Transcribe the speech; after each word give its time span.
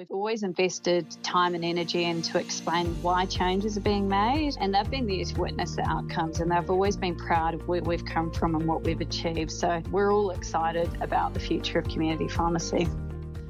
We've 0.00 0.10
always 0.12 0.44
invested 0.44 1.04
time 1.22 1.54
and 1.54 1.62
energy 1.62 2.04
into 2.04 2.38
explain 2.38 2.86
why 3.02 3.26
changes 3.26 3.76
are 3.76 3.82
being 3.82 4.08
made, 4.08 4.56
and 4.58 4.74
they've 4.74 4.90
been 4.90 5.06
there 5.06 5.22
to 5.22 5.38
witness 5.38 5.76
the 5.76 5.86
outcomes, 5.86 6.40
and 6.40 6.50
they've 6.50 6.70
always 6.70 6.96
been 6.96 7.14
proud 7.14 7.52
of 7.52 7.68
where 7.68 7.82
we've 7.82 8.06
come 8.06 8.32
from 8.32 8.54
and 8.54 8.66
what 8.66 8.82
we've 8.82 9.02
achieved. 9.02 9.50
So 9.50 9.82
we're 9.90 10.10
all 10.10 10.30
excited 10.30 10.88
about 11.02 11.34
the 11.34 11.40
future 11.40 11.80
of 11.80 11.84
community 11.86 12.28
pharmacy. 12.28 12.88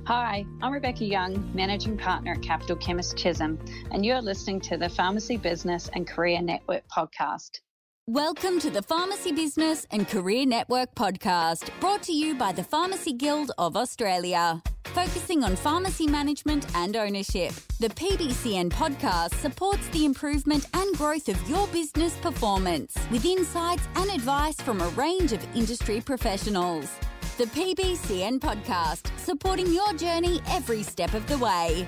Hi, 0.08 0.44
I'm 0.60 0.72
Rebecca 0.72 1.04
Young, 1.04 1.52
Managing 1.54 1.96
Partner 1.96 2.32
at 2.32 2.42
Capital 2.42 2.74
Chemist 2.74 3.16
Chisholm, 3.16 3.56
and 3.92 4.04
you're 4.04 4.20
listening 4.20 4.60
to 4.62 4.76
the 4.76 4.88
Pharmacy 4.88 5.36
Business 5.36 5.88
and 5.92 6.04
Career 6.04 6.42
Network 6.42 6.82
podcast. 6.88 7.60
Welcome 8.08 8.58
to 8.58 8.70
the 8.70 8.82
Pharmacy 8.82 9.30
Business 9.30 9.86
and 9.92 10.08
Career 10.08 10.46
Network 10.46 10.96
podcast, 10.96 11.70
brought 11.78 12.02
to 12.02 12.12
you 12.12 12.34
by 12.34 12.50
the 12.50 12.64
Pharmacy 12.64 13.12
Guild 13.12 13.52
of 13.56 13.76
Australia. 13.76 14.64
Focusing 14.86 15.44
on 15.44 15.54
pharmacy 15.54 16.06
management 16.06 16.66
and 16.74 16.96
ownership, 16.96 17.52
the 17.78 17.88
PBCN 17.88 18.70
podcast 18.70 19.34
supports 19.34 19.86
the 19.90 20.04
improvement 20.04 20.66
and 20.74 20.96
growth 20.96 21.28
of 21.28 21.48
your 21.48 21.68
business 21.68 22.16
performance 22.16 22.96
with 23.10 23.24
insights 23.24 23.86
and 23.94 24.10
advice 24.10 24.56
from 24.56 24.80
a 24.80 24.88
range 24.90 25.32
of 25.32 25.46
industry 25.54 26.00
professionals. 26.00 26.90
The 27.38 27.44
PBCN 27.44 28.40
podcast, 28.40 29.16
supporting 29.18 29.72
your 29.72 29.92
journey 29.94 30.40
every 30.48 30.82
step 30.82 31.14
of 31.14 31.26
the 31.28 31.38
way. 31.38 31.86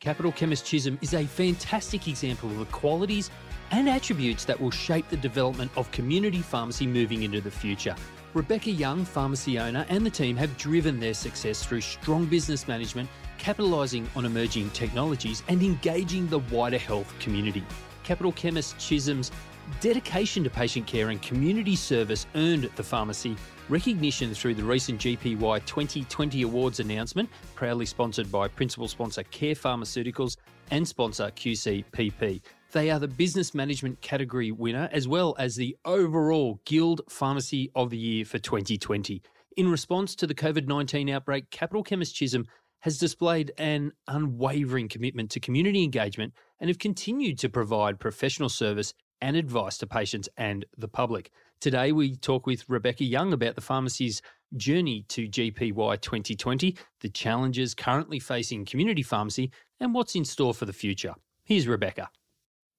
Capital 0.00 0.32
Chemist 0.32 0.66
Chisholm 0.66 0.98
is 1.02 1.14
a 1.14 1.24
fantastic 1.24 2.08
example 2.08 2.50
of 2.50 2.58
the 2.58 2.66
qualities 2.66 3.30
and 3.70 3.88
attributes 3.88 4.44
that 4.44 4.60
will 4.60 4.70
shape 4.70 5.08
the 5.08 5.16
development 5.16 5.70
of 5.76 5.90
community 5.92 6.42
pharmacy 6.42 6.86
moving 6.86 7.22
into 7.22 7.40
the 7.40 7.50
future. 7.50 7.94
Rebecca 8.36 8.70
Young, 8.70 9.06
pharmacy 9.06 9.58
owner, 9.58 9.86
and 9.88 10.04
the 10.04 10.10
team 10.10 10.36
have 10.36 10.54
driven 10.58 11.00
their 11.00 11.14
success 11.14 11.64
through 11.64 11.80
strong 11.80 12.26
business 12.26 12.68
management, 12.68 13.08
capitalising 13.38 14.06
on 14.14 14.26
emerging 14.26 14.68
technologies, 14.72 15.42
and 15.48 15.62
engaging 15.62 16.28
the 16.28 16.40
wider 16.50 16.76
health 16.76 17.18
community. 17.18 17.64
Capital 18.02 18.32
Chemist 18.32 18.78
Chisholm's 18.78 19.32
dedication 19.80 20.44
to 20.44 20.50
patient 20.50 20.86
care 20.86 21.10
and 21.10 21.20
community 21.22 21.76
service 21.76 22.26
earned 22.34 22.70
the 22.76 22.82
pharmacy 22.82 23.36
recognition 23.68 24.32
through 24.34 24.54
the 24.54 24.62
recent 24.62 25.00
GPY 25.00 25.64
2020 25.66 26.42
Awards 26.42 26.80
announcement, 26.80 27.28
proudly 27.54 27.86
sponsored 27.86 28.30
by 28.30 28.48
principal 28.48 28.88
sponsor 28.88 29.22
Care 29.24 29.54
Pharmaceuticals 29.54 30.36
and 30.70 30.86
sponsor 30.86 31.30
QCPP. 31.30 32.42
They 32.72 32.90
are 32.90 32.98
the 32.98 33.08
Business 33.08 33.54
Management 33.54 34.00
category 34.00 34.52
winner, 34.52 34.88
as 34.92 35.08
well 35.08 35.34
as 35.38 35.56
the 35.56 35.76
overall 35.84 36.60
Guild 36.64 37.00
Pharmacy 37.08 37.70
of 37.74 37.90
the 37.90 37.98
Year 37.98 38.24
for 38.24 38.38
2020. 38.38 39.22
In 39.56 39.70
response 39.70 40.14
to 40.16 40.26
the 40.26 40.34
COVID 40.34 40.66
19 40.66 41.08
outbreak, 41.08 41.50
Capital 41.50 41.82
Chemist 41.82 42.14
Chisholm 42.14 42.46
has 42.80 42.98
displayed 42.98 43.52
an 43.58 43.92
unwavering 44.06 44.88
commitment 44.88 45.30
to 45.30 45.40
community 45.40 45.82
engagement 45.82 46.34
and 46.60 46.68
have 46.68 46.78
continued 46.78 47.38
to 47.38 47.48
provide 47.48 47.98
professional 47.98 48.48
service 48.48 48.92
and 49.20 49.36
advice 49.36 49.78
to 49.78 49.86
patients 49.86 50.28
and 50.36 50.64
the 50.76 50.88
public. 50.88 51.30
Today, 51.60 51.92
we 51.92 52.16
talk 52.16 52.46
with 52.46 52.68
Rebecca 52.68 53.04
Young 53.04 53.32
about 53.32 53.54
the 53.54 53.60
pharmacy's 53.60 54.20
journey 54.56 55.04
to 55.08 55.28
GPY 55.28 56.00
2020, 56.00 56.76
the 57.00 57.08
challenges 57.08 57.74
currently 57.74 58.18
facing 58.18 58.64
community 58.64 59.02
pharmacy, 59.02 59.50
and 59.80 59.94
what's 59.94 60.14
in 60.14 60.24
store 60.24 60.54
for 60.54 60.66
the 60.66 60.72
future. 60.72 61.14
Here's 61.44 61.66
Rebecca. 61.66 62.10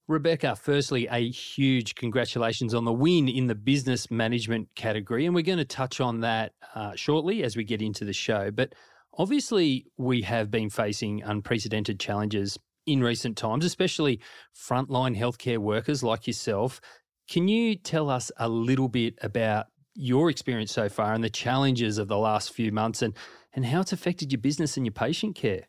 Rebecca, 0.08 0.56
firstly, 0.56 1.08
a 1.12 1.30
huge 1.30 1.96
congratulations 1.96 2.74
on 2.74 2.86
the 2.86 2.94
win 2.94 3.28
in 3.28 3.48
the 3.48 3.56
business 3.56 4.10
management 4.10 4.70
category. 4.76 5.26
And 5.26 5.36
we're 5.36 5.42
going 5.42 5.58
to 5.58 5.66
touch 5.66 6.00
on 6.00 6.22
that 6.22 6.54
uh, 6.76 6.96
shortly 6.96 7.44
as 7.44 7.58
we 7.58 7.66
get 7.66 7.82
into 7.82 8.06
the 8.06 8.14
show. 8.14 8.50
But 8.50 8.74
obviously, 9.18 9.86
we 9.98 10.22
have 10.22 10.50
been 10.50 10.70
facing 10.70 11.24
unprecedented 11.24 12.00
challenges 12.00 12.58
in 12.88 13.04
recent 13.04 13.38
times, 13.38 13.66
especially 13.66 14.20
frontline 14.56 15.16
healthcare 15.16 15.60
workers 15.60 16.02
like 16.02 16.26
yourself. 16.26 16.82
Can 17.30 17.48
you 17.48 17.76
tell 17.76 18.10
us 18.10 18.32
a 18.38 18.50
little 18.50 18.88
bit 18.88 19.16
about 19.22 19.68
your 19.94 20.30
experience 20.30 20.72
so 20.72 20.90
far 20.90 21.14
and 21.14 21.24
the 21.24 21.30
challenges 21.30 21.98
of 21.98 22.08
the 22.08 22.18
last 22.18 22.54
few 22.54 22.72
months 22.72 23.02
and, 23.02 23.14
and 23.54 23.66
how 23.66 23.82
it's 23.82 23.92
affected 23.92 24.32
your 24.32 24.40
business 24.40 24.78
and 24.78 24.86
your 24.86 24.94
patient 24.94 25.36
care? 25.36 25.64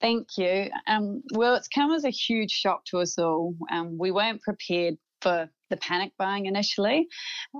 Thank 0.00 0.36
you. 0.36 0.70
Um, 0.86 1.22
well, 1.32 1.54
it's 1.54 1.68
come 1.68 1.92
as 1.92 2.04
a 2.04 2.10
huge 2.10 2.50
shock 2.50 2.84
to 2.86 2.98
us 2.98 3.18
all. 3.18 3.54
Um, 3.70 3.96
we 3.98 4.10
weren't 4.10 4.42
prepared 4.42 4.96
for 5.20 5.48
the 5.70 5.76
panic 5.78 6.12
buying 6.18 6.46
initially, 6.46 7.08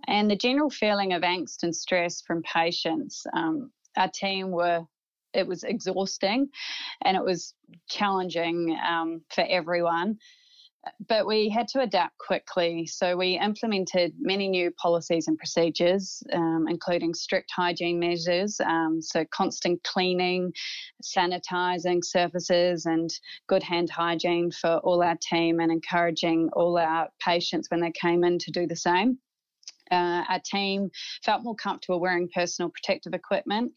and 0.07 0.31
the 0.31 0.37
general 0.37 0.69
feeling 0.69 1.15
of 1.15 1.23
angst 1.23 1.63
and 1.63 1.75
stress 1.75 2.21
from 2.21 2.43
patients. 2.43 3.27
Um, 3.35 3.71
our 3.97 4.11
team 4.11 4.51
were 4.51 4.85
it 5.35 5.47
was 5.47 5.65
exhausting 5.65 6.49
and 7.05 7.17
it 7.17 7.25
was 7.25 7.55
challenging 7.89 8.79
um, 8.89 9.23
for 9.31 9.45
everyone 9.49 10.19
but 11.09 11.27
we 11.27 11.49
had 11.49 11.69
to 11.69 11.81
adapt 11.81 12.19
quickly. 12.19 12.87
So 12.87 13.17
we 13.17 13.39
implemented 13.39 14.15
many 14.19 14.49
new 14.49 14.71
policies 14.73 15.29
and 15.29 15.39
procedures, 15.39 16.23
um, 16.33 16.67
including 16.69 17.15
strict 17.15 17.51
hygiene 17.55 17.99
measures, 17.99 18.61
um, 18.61 19.01
so 19.01 19.25
constant 19.31 19.83
cleaning, 19.83 20.53
sanitizing 21.03 22.05
surfaces, 22.05 22.87
and 22.87 23.11
good 23.47 23.63
hand 23.63 23.91
hygiene 23.91 24.51
for 24.51 24.79
all 24.79 25.03
our 25.03 25.17
team, 25.21 25.61
and 25.61 25.73
encouraging 25.73 26.51
all 26.53 26.79
our 26.79 27.09
patients 27.21 27.71
when 27.71 27.81
they 27.81 27.93
came 27.93 28.25
in 28.25 28.39
to 28.39 28.51
do 28.51 28.67
the 28.67 28.77
same. 28.77 29.19
Uh, 29.91 30.25
our 30.29 30.41
team 30.45 30.91
felt 31.25 31.43
more 31.43 31.55
comfortable 31.55 32.01
wearing 32.01 32.29
personal 32.35 32.71
protective 32.71 33.15
equipment. 33.15 33.73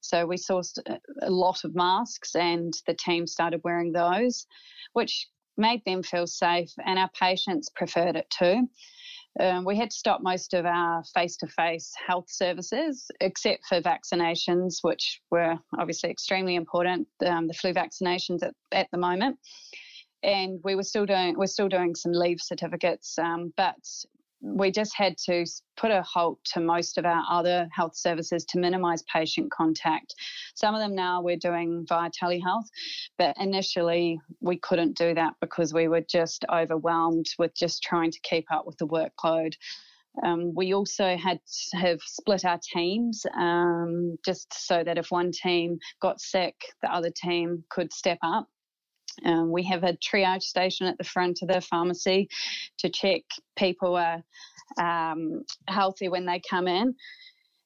So 0.00 0.26
we 0.26 0.36
sourced 0.36 0.78
a 1.22 1.30
lot 1.30 1.64
of 1.64 1.74
masks 1.74 2.34
and 2.34 2.74
the 2.86 2.94
team 2.94 3.26
started 3.26 3.60
wearing 3.64 3.92
those, 3.92 4.46
which 4.92 5.28
made 5.56 5.82
them 5.84 6.02
feel 6.02 6.26
safe, 6.26 6.70
and 6.84 6.98
our 6.98 7.10
patients 7.18 7.68
preferred 7.68 8.16
it 8.16 8.26
too. 8.30 8.68
Um, 9.40 9.64
we 9.64 9.76
had 9.76 9.90
to 9.90 9.96
stop 9.96 10.20
most 10.22 10.52
of 10.52 10.66
our 10.66 11.02
face 11.14 11.36
to 11.38 11.46
face 11.46 11.92
health 12.06 12.26
services, 12.28 13.10
except 13.20 13.64
for 13.66 13.80
vaccinations, 13.80 14.78
which 14.82 15.20
were 15.30 15.58
obviously 15.78 16.10
extremely 16.10 16.54
important, 16.54 17.08
um, 17.24 17.46
the 17.46 17.54
flu 17.54 17.72
vaccinations 17.72 18.42
at, 18.42 18.54
at 18.72 18.88
the 18.92 18.98
moment. 18.98 19.38
And 20.22 20.60
we 20.62 20.74
were 20.74 20.82
still 20.82 21.06
doing 21.06 21.36
we're 21.36 21.46
still 21.46 21.68
doing 21.68 21.94
some 21.94 22.12
leave 22.12 22.40
certificates, 22.40 23.18
um, 23.18 23.52
but 23.56 23.78
we 24.42 24.70
just 24.70 24.94
had 24.96 25.16
to 25.16 25.46
put 25.76 25.90
a 25.90 26.02
halt 26.02 26.38
to 26.44 26.60
most 26.60 26.98
of 26.98 27.06
our 27.06 27.22
other 27.30 27.68
health 27.72 27.96
services 27.96 28.44
to 28.46 28.58
minimise 28.58 29.02
patient 29.04 29.50
contact. 29.52 30.14
Some 30.54 30.74
of 30.74 30.80
them 30.80 30.94
now 30.94 31.22
we're 31.22 31.36
doing 31.36 31.86
via 31.88 32.10
telehealth, 32.10 32.66
but 33.18 33.36
initially 33.38 34.20
we 34.40 34.58
couldn't 34.58 34.96
do 34.96 35.14
that 35.14 35.34
because 35.40 35.72
we 35.72 35.88
were 35.88 36.02
just 36.02 36.44
overwhelmed 36.52 37.26
with 37.38 37.54
just 37.54 37.82
trying 37.82 38.10
to 38.10 38.20
keep 38.22 38.50
up 38.50 38.66
with 38.66 38.76
the 38.78 38.86
workload. 38.86 39.54
Um, 40.24 40.52
we 40.54 40.74
also 40.74 41.16
had 41.16 41.40
to 41.70 41.76
have 41.78 42.00
split 42.02 42.44
our 42.44 42.60
teams 42.74 43.24
um, 43.34 44.18
just 44.24 44.52
so 44.52 44.84
that 44.84 44.98
if 44.98 45.10
one 45.10 45.32
team 45.32 45.78
got 46.00 46.20
sick, 46.20 46.54
the 46.82 46.92
other 46.92 47.10
team 47.10 47.64
could 47.70 47.92
step 47.92 48.18
up. 48.22 48.48
Um, 49.24 49.50
we 49.50 49.62
have 49.64 49.84
a 49.84 49.94
triage 49.94 50.42
station 50.42 50.86
at 50.86 50.98
the 50.98 51.04
front 51.04 51.40
of 51.42 51.48
the 51.48 51.60
pharmacy 51.60 52.28
to 52.78 52.88
check 52.88 53.22
people 53.56 53.96
are 53.96 54.22
um, 54.78 55.44
healthy 55.68 56.08
when 56.08 56.26
they 56.26 56.40
come 56.48 56.68
in. 56.68 56.94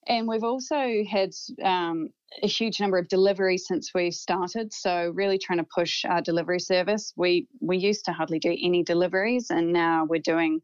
And 0.09 0.29
we've 0.29 0.45
also 0.45 1.03
had 1.09 1.31
um, 1.65 2.11
a 2.43 2.47
huge 2.47 2.81
number 2.81 2.99
of 2.99 3.09
deliveries 3.09 3.67
since 3.67 3.93
we 3.95 4.11
started. 4.11 4.73
So 4.73 5.11
really 5.15 5.39
trying 5.39 5.59
to 5.59 5.67
push 5.75 6.05
our 6.05 6.21
delivery 6.21 6.61
service. 6.61 7.13
We 7.17 7.49
we 7.61 7.77
used 7.77 8.05
to 8.05 8.13
hardly 8.13 8.39
do 8.39 8.51
any 8.51 8.85
deliveries, 8.85 9.51
and 9.51 9.73
now 9.73 10.05
we're 10.05 10.21
doing 10.21 10.61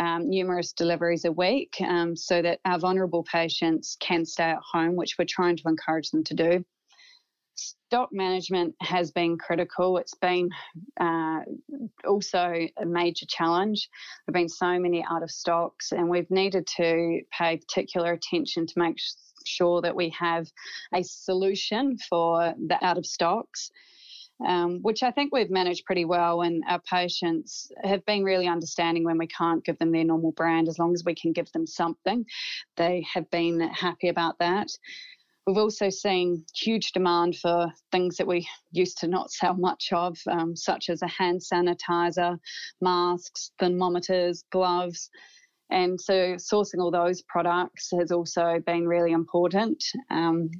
um, 0.00 0.28
numerous 0.28 0.72
deliveries 0.72 1.24
a 1.24 1.32
week, 1.32 1.74
um, 1.80 2.16
so 2.16 2.42
that 2.42 2.60
our 2.64 2.78
vulnerable 2.78 3.22
patients 3.24 3.96
can 4.00 4.24
stay 4.24 4.50
at 4.50 4.58
home, 4.72 4.96
which 4.96 5.16
we're 5.18 5.24
trying 5.24 5.56
to 5.56 5.68
encourage 5.68 6.10
them 6.10 6.24
to 6.24 6.34
do 6.34 6.64
stock 7.60 8.10
management 8.12 8.74
has 8.80 9.10
been 9.10 9.36
critical. 9.36 9.98
It's 9.98 10.14
been 10.14 10.50
uh, 11.00 11.40
also 12.06 12.66
a 12.80 12.86
major 12.86 13.26
challenge. 13.26 13.88
There 14.26 14.32
have 14.32 14.40
been 14.40 14.48
so 14.48 14.78
many 14.78 15.04
out 15.08 15.22
of 15.22 15.30
stocks, 15.30 15.92
and 15.92 16.08
we've 16.08 16.30
needed 16.30 16.66
to 16.78 17.20
pay 17.36 17.58
particular 17.58 18.12
attention 18.12 18.66
to 18.66 18.74
make 18.76 18.96
sure 19.44 19.80
that 19.82 19.96
we 19.96 20.10
have 20.18 20.46
a 20.94 21.02
solution 21.02 21.96
for 22.08 22.54
the 22.66 22.84
out 22.84 22.98
of 22.98 23.06
stocks. 23.06 23.70
Um, 24.46 24.78
which 24.80 25.02
I 25.02 25.10
think 25.10 25.34
we've 25.34 25.50
managed 25.50 25.84
pretty 25.84 26.06
well, 26.06 26.40
and 26.40 26.62
our 26.66 26.80
patients 26.80 27.70
have 27.84 28.02
been 28.06 28.24
really 28.24 28.46
understanding 28.48 29.04
when 29.04 29.18
we 29.18 29.26
can't 29.26 29.62
give 29.62 29.76
them 29.78 29.92
their 29.92 30.04
normal 30.04 30.32
brand. 30.32 30.66
As 30.66 30.78
long 30.78 30.94
as 30.94 31.04
we 31.04 31.14
can 31.14 31.32
give 31.32 31.52
them 31.52 31.66
something, 31.66 32.24
they 32.78 33.04
have 33.12 33.30
been 33.30 33.60
happy 33.60 34.08
about 34.08 34.38
that. 34.38 34.68
We've 35.46 35.56
also 35.56 35.90
seen 35.90 36.44
huge 36.54 36.92
demand 36.92 37.36
for 37.36 37.72
things 37.90 38.16
that 38.16 38.26
we 38.26 38.46
used 38.72 38.98
to 38.98 39.08
not 39.08 39.32
sell 39.32 39.54
much 39.54 39.88
of, 39.92 40.18
um, 40.28 40.54
such 40.54 40.88
as 40.90 41.02
a 41.02 41.08
hand 41.08 41.40
sanitizer, 41.40 42.38
masks, 42.80 43.50
thermometers, 43.58 44.44
gloves. 44.52 45.10
And 45.70 46.00
so 46.00 46.34
sourcing 46.34 46.80
all 46.80 46.90
those 46.90 47.22
products 47.22 47.90
has 47.98 48.12
also 48.12 48.60
been 48.66 48.86
really 48.86 49.12
important. 49.12 49.82
Um, 50.10 50.50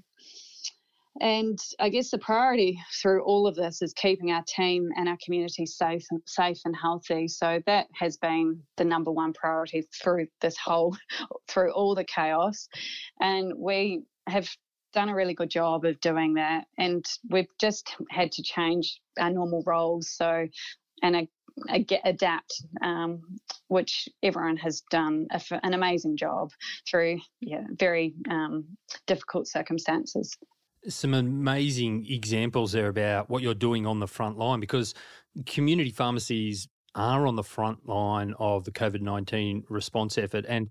And 1.21 1.59
I 1.79 1.89
guess 1.91 2.11
the 2.11 2.19
priority 2.19 2.81
through 3.03 3.23
all 3.25 3.47
of 3.47 3.55
this 3.57 3.83
is 3.83 3.93
keeping 3.93 4.31
our 4.31 4.45
team 4.47 4.89
and 4.97 5.09
our 5.09 5.19
community 5.23 5.67
safe, 5.67 6.07
safe 6.27 6.59
and 6.65 6.75
healthy. 6.75 7.29
So 7.29 7.61
that 7.67 7.89
has 7.95 8.17
been 8.17 8.63
the 8.77 8.85
number 8.85 9.11
one 9.11 9.33
priority 9.33 9.83
through 10.03 10.29
this 10.41 10.57
whole, 10.57 10.97
through 11.49 11.73
all 11.73 11.95
the 11.95 12.05
chaos. 12.05 12.69
And 13.21 13.53
we 13.59 14.05
have 14.29 14.49
done 14.93 15.09
a 15.09 15.15
really 15.15 15.35
good 15.35 15.51
job 15.51 15.85
of 15.85 16.01
doing 16.01 16.35
that. 16.35 16.65
And 16.79 17.05
we've 17.29 17.49
just 17.61 17.95
had 18.11 18.33
to 18.33 18.43
change 18.43 19.01
our 19.19 19.31
normal 19.31 19.63
roles. 19.67 20.11
So, 20.11 20.47
and 21.03 21.29
adapt, 22.05 22.53
um, 22.83 23.23
which 23.69 24.09
everyone 24.23 24.57
has 24.59 24.83
done 24.91 25.27
a, 25.31 25.41
an 25.63 25.75
amazing 25.75 26.17
job 26.17 26.51
through 26.89 27.19
yeah, 27.41 27.65
very 27.79 28.15
um, 28.29 28.65
difficult 29.07 29.49
circumstances 29.49 30.37
some 30.89 31.15
amazing 31.15 32.07
examples 32.09 32.73
there 32.73 32.89
about 32.89 33.29
what 33.29 33.43
you're 33.43 33.55
doing 33.55 33.87
on 33.87 34.01
the 34.01 34.07
front 34.07 34.39
line 34.39 34.61
because 34.61 34.95
community 35.47 35.91
pharmacies 35.91 36.69
are 36.95 37.27
on 37.27 37.37
the 37.37 37.43
front 37.43 37.87
line 37.89 38.35
of 38.39 38.65
the 38.65 38.71
COVID 38.71 39.01
19 39.01 39.65
response 39.69 40.19
effort. 40.19 40.45
And 40.49 40.71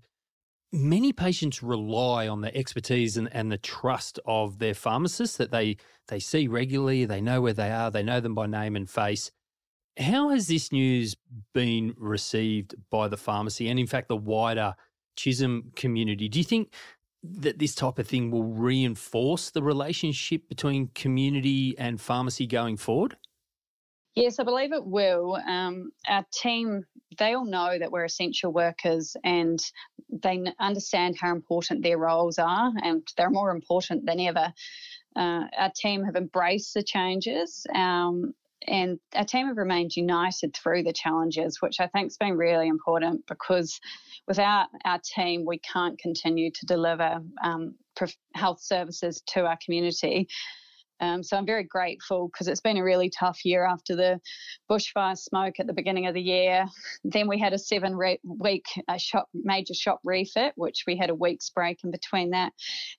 many 0.72 1.12
patients 1.12 1.62
rely 1.62 2.28
on 2.28 2.40
the 2.40 2.54
expertise 2.56 3.16
and, 3.16 3.28
and 3.32 3.50
the 3.50 3.58
trust 3.58 4.18
of 4.24 4.58
their 4.58 4.74
pharmacists 4.74 5.36
that 5.36 5.50
they, 5.50 5.76
they 6.08 6.20
see 6.20 6.46
regularly, 6.46 7.04
they 7.04 7.20
know 7.20 7.40
where 7.40 7.52
they 7.52 7.70
are, 7.70 7.90
they 7.90 8.02
know 8.02 8.20
them 8.20 8.34
by 8.34 8.46
name 8.46 8.76
and 8.76 8.88
face. 8.88 9.30
How 9.98 10.30
has 10.30 10.46
this 10.46 10.70
news 10.72 11.16
been 11.52 11.94
received 11.96 12.74
by 12.90 13.08
the 13.08 13.16
pharmacy 13.16 13.68
and, 13.68 13.78
in 13.78 13.86
fact, 13.86 14.08
the 14.08 14.16
wider 14.16 14.74
Chisholm 15.16 15.72
community? 15.76 16.28
Do 16.28 16.38
you 16.38 16.44
think 16.44 16.72
that 17.22 17.58
this 17.58 17.74
type 17.74 17.98
of 17.98 18.06
thing 18.06 18.30
will 18.30 18.44
reinforce 18.44 19.50
the 19.50 19.62
relationship 19.62 20.48
between 20.48 20.88
community 20.94 21.74
and 21.76 22.00
pharmacy 22.00 22.46
going 22.46 22.76
forward? 22.76 23.16
Yes, 24.16 24.38
I 24.38 24.44
believe 24.44 24.72
it 24.72 24.84
will. 24.84 25.36
Um, 25.36 25.92
our 26.08 26.26
team, 26.32 26.84
they 27.18 27.34
all 27.34 27.44
know 27.44 27.78
that 27.78 27.92
we're 27.92 28.04
essential 28.04 28.52
workers 28.52 29.16
and 29.24 29.58
they 30.10 30.42
understand 30.58 31.16
how 31.20 31.32
important 31.32 31.82
their 31.82 31.98
roles 31.98 32.38
are, 32.38 32.72
and 32.82 33.06
they're 33.16 33.30
more 33.30 33.50
important 33.52 34.06
than 34.06 34.18
ever. 34.20 34.52
Uh, 35.14 35.44
our 35.56 35.72
team 35.74 36.04
have 36.04 36.16
embraced 36.16 36.74
the 36.74 36.82
changes 36.82 37.66
um, 37.74 38.34
and 38.66 38.98
our 39.14 39.24
team 39.24 39.46
have 39.46 39.56
remained 39.56 39.96
united 39.96 40.54
through 40.54 40.82
the 40.82 40.92
challenges, 40.92 41.60
which 41.60 41.80
I 41.80 41.86
think 41.86 42.06
has 42.06 42.16
been 42.16 42.36
really 42.36 42.68
important 42.68 43.26
because 43.26 43.80
without 44.28 44.68
our 44.84 45.00
team, 45.02 45.44
we 45.46 45.58
can't 45.58 45.98
continue 45.98 46.50
to 46.50 46.66
deliver 46.66 47.20
um, 47.42 47.74
health 48.34 48.60
services 48.60 49.22
to 49.28 49.46
our 49.46 49.58
community. 49.64 50.28
Um, 51.00 51.22
so 51.22 51.36
I'm 51.36 51.46
very 51.46 51.64
grateful 51.64 52.28
because 52.28 52.48
it's 52.48 52.60
been 52.60 52.76
a 52.76 52.84
really 52.84 53.10
tough 53.10 53.44
year 53.44 53.64
after 53.64 53.96
the 53.96 54.20
bushfire 54.70 55.16
smoke 55.16 55.58
at 55.58 55.66
the 55.66 55.72
beginning 55.72 56.06
of 56.06 56.14
the 56.14 56.22
year. 56.22 56.66
Then 57.04 57.28
we 57.28 57.38
had 57.38 57.52
a 57.52 57.58
seven 57.58 57.96
re- 57.96 58.20
week 58.24 58.66
uh, 58.88 58.96
shop, 58.96 59.28
major 59.34 59.74
shop 59.74 60.00
refit, 60.04 60.52
which 60.56 60.84
we 60.86 60.96
had 60.96 61.10
a 61.10 61.14
week's 61.14 61.50
break 61.50 61.78
in 61.84 61.90
between 61.90 62.30
that. 62.30 62.52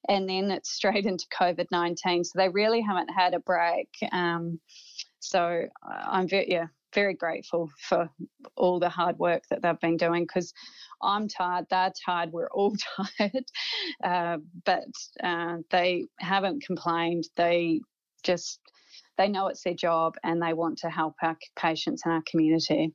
And 0.07 0.27
then 0.27 0.51
it's 0.51 0.71
straight 0.71 1.05
into 1.05 1.25
COVID 1.39 1.67
19. 1.71 2.23
So 2.23 2.31
they 2.35 2.49
really 2.49 2.81
haven't 2.81 3.09
had 3.09 3.33
a 3.33 3.39
break. 3.39 3.89
Um, 4.11 4.59
so 5.19 5.65
I'm 5.83 6.27
very, 6.27 6.51
yeah, 6.51 6.67
very 6.93 7.13
grateful 7.13 7.69
for 7.77 8.09
all 8.55 8.79
the 8.79 8.89
hard 8.89 9.17
work 9.17 9.43
that 9.49 9.61
they've 9.61 9.79
been 9.79 9.97
doing 9.97 10.23
because 10.23 10.53
I'm 11.01 11.27
tired, 11.27 11.65
they're 11.69 11.93
tired, 12.05 12.31
we're 12.31 12.49
all 12.49 12.75
tired. 13.17 13.45
Uh, 14.03 14.37
but 14.65 14.87
uh, 15.23 15.57
they 15.69 16.07
haven't 16.19 16.65
complained. 16.65 17.25
They 17.35 17.81
just, 18.23 18.59
they 19.17 19.27
know 19.27 19.47
it's 19.47 19.63
their 19.63 19.73
job 19.73 20.15
and 20.23 20.41
they 20.41 20.53
want 20.53 20.79
to 20.79 20.89
help 20.89 21.15
our 21.21 21.37
patients 21.55 22.03
and 22.05 22.13
our 22.13 22.23
community. 22.29 22.93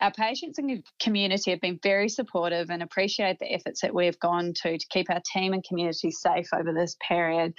Our 0.00 0.12
patients 0.12 0.58
and 0.58 0.84
community 1.00 1.50
have 1.52 1.60
been 1.62 1.80
very 1.82 2.10
supportive 2.10 2.68
and 2.70 2.82
appreciate 2.82 3.38
the 3.38 3.50
efforts 3.52 3.80
that 3.80 3.94
we've 3.94 4.18
gone 4.18 4.52
to 4.62 4.76
to 4.76 4.86
keep 4.90 5.08
our 5.10 5.22
team 5.32 5.54
and 5.54 5.64
community 5.64 6.10
safe 6.10 6.48
over 6.54 6.74
this 6.74 6.96
period. 7.06 7.54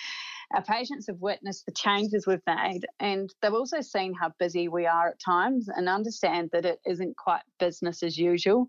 Our 0.54 0.64
patients 0.64 1.08
have 1.08 1.19
witnessed 1.19 1.66
the 1.66 1.74
changes 1.74 2.25
we've 2.28 2.40
made 2.48 2.81
and 3.00 3.34
they've 3.42 3.54
also 3.54 3.81
seen 3.81 4.14
how 4.14 4.31
busy 4.40 4.68
we 4.68 4.86
are 4.86 5.10
at 5.10 5.19
times 5.19 5.68
and 5.68 5.90
understand 5.90 6.52
that 6.54 6.64
it 6.64 6.80
isn't 6.86 7.18
quite 7.18 7.42
business 7.60 8.04
as 8.04 8.18
usual. 8.18 8.68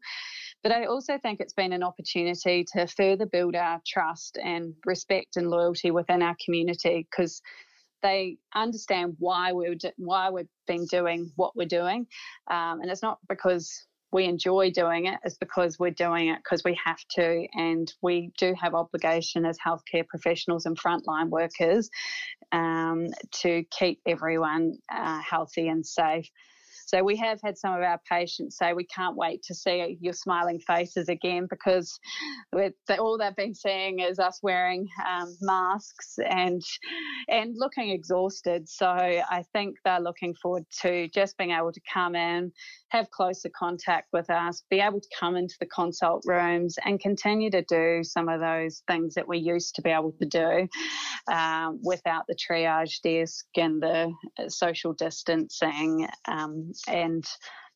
But 0.63 0.73
I 0.73 0.87
also 0.87 1.19
think 1.19 1.39
it's 1.39 1.53
been 1.53 1.73
an 1.73 1.85
opportunity 1.85 2.65
to 2.73 2.87
further 2.87 3.27
build 3.27 3.55
our 3.55 3.81
trust 3.87 4.39
and 4.43 4.75
respect 4.87 5.37
and 5.37 5.51
loyalty 5.51 5.91
within 5.91 6.23
our 6.23 6.37
community 6.45 7.07
because 7.11 7.43
they 8.03 8.39
understand 8.55 9.17
why 9.19 9.53
we're 9.53 9.77
why 9.97 10.31
we've 10.31 10.49
been 10.67 10.87
doing 10.87 11.31
what 11.37 11.57
we're 11.57 11.67
doing, 11.67 12.07
um, 12.51 12.81
and 12.81 12.91
it's 12.91 13.03
not 13.03 13.19
because 13.29 13.87
we 14.11 14.25
enjoy 14.25 14.71
doing 14.71 15.07
it. 15.07 15.19
it 15.25 15.27
is 15.27 15.37
because 15.39 15.79
we're 15.79 15.91
doing 15.91 16.29
it 16.29 16.39
because 16.43 16.63
we 16.65 16.79
have 16.83 17.01
to 17.11 17.47
and 17.55 17.93
we 18.01 18.33
do 18.39 18.55
have 18.59 18.75
obligation 18.75 19.45
as 19.45 19.59
healthcare 19.59 20.07
professionals 20.07 20.65
and 20.65 20.79
frontline 20.79 21.29
workers 21.29 21.91
um, 22.53 23.09
to 23.33 23.65
keep 23.71 24.01
everyone 24.07 24.79
uh, 24.91 25.21
healthy 25.21 25.69
and 25.69 25.85
safe 25.85 26.31
so 26.89 27.05
we 27.05 27.17
have 27.17 27.39
had 27.45 27.59
some 27.59 27.75
of 27.75 27.83
our 27.83 28.01
patients 28.11 28.57
say 28.57 28.73
we 28.73 28.87
can't 28.87 29.15
wait 29.15 29.43
to 29.43 29.55
see 29.55 29.99
your 30.01 30.15
smiling 30.15 30.59
faces 30.59 31.11
again 31.11 31.47
because 31.51 32.01
all 32.99 33.19
they've 33.19 33.37
been 33.37 33.55
seeing 33.55 34.01
is 34.01 34.19
us 34.19 34.41
wearing 34.43 34.89
um, 35.07 35.37
masks 35.43 36.19
and 36.27 36.63
and 37.29 37.55
looking 37.59 37.91
exhausted. 37.91 38.67
So 38.67 38.87
I 38.87 39.45
think 39.53 39.77
they're 39.85 40.01
looking 40.01 40.35
forward 40.35 40.65
to 40.81 41.09
just 41.09 41.37
being 41.37 41.51
able 41.51 41.73
to 41.73 41.81
come 41.93 42.17
in, 42.17 42.53
have 42.89 43.11
closer 43.11 43.51
contact 43.55 44.09
with 44.15 44.31
us, 44.31 44.63
be 44.71 44.81
able 44.81 45.03
to 45.03 45.09
come 45.21 45.37
into 45.37 45.57
the 45.61 45.67
consult 45.67 46.23
rooms 46.27 46.77
and 46.87 46.99
continue 46.99 47.51
to 47.51 47.63
do 47.69 48.03
some 48.03 48.31
of 48.31 48.41
those 48.41 48.83
things 48.89 49.15
that 49.15 49.29
we 49.29 49.37
used 49.37 49.75
to 49.75 49.83
be 49.83 49.91
able 49.91 50.13
to 50.13 50.25
do 50.25 50.67
um, 51.31 51.81
without 51.83 52.25
the 52.29 52.35
triage 52.35 53.03
desk 53.03 53.45
and 53.59 53.83
the 53.83 54.11
uh, 54.39 54.49
social 54.49 54.95
distancing 54.95 56.09
um, 56.27 56.73
and 56.87 57.25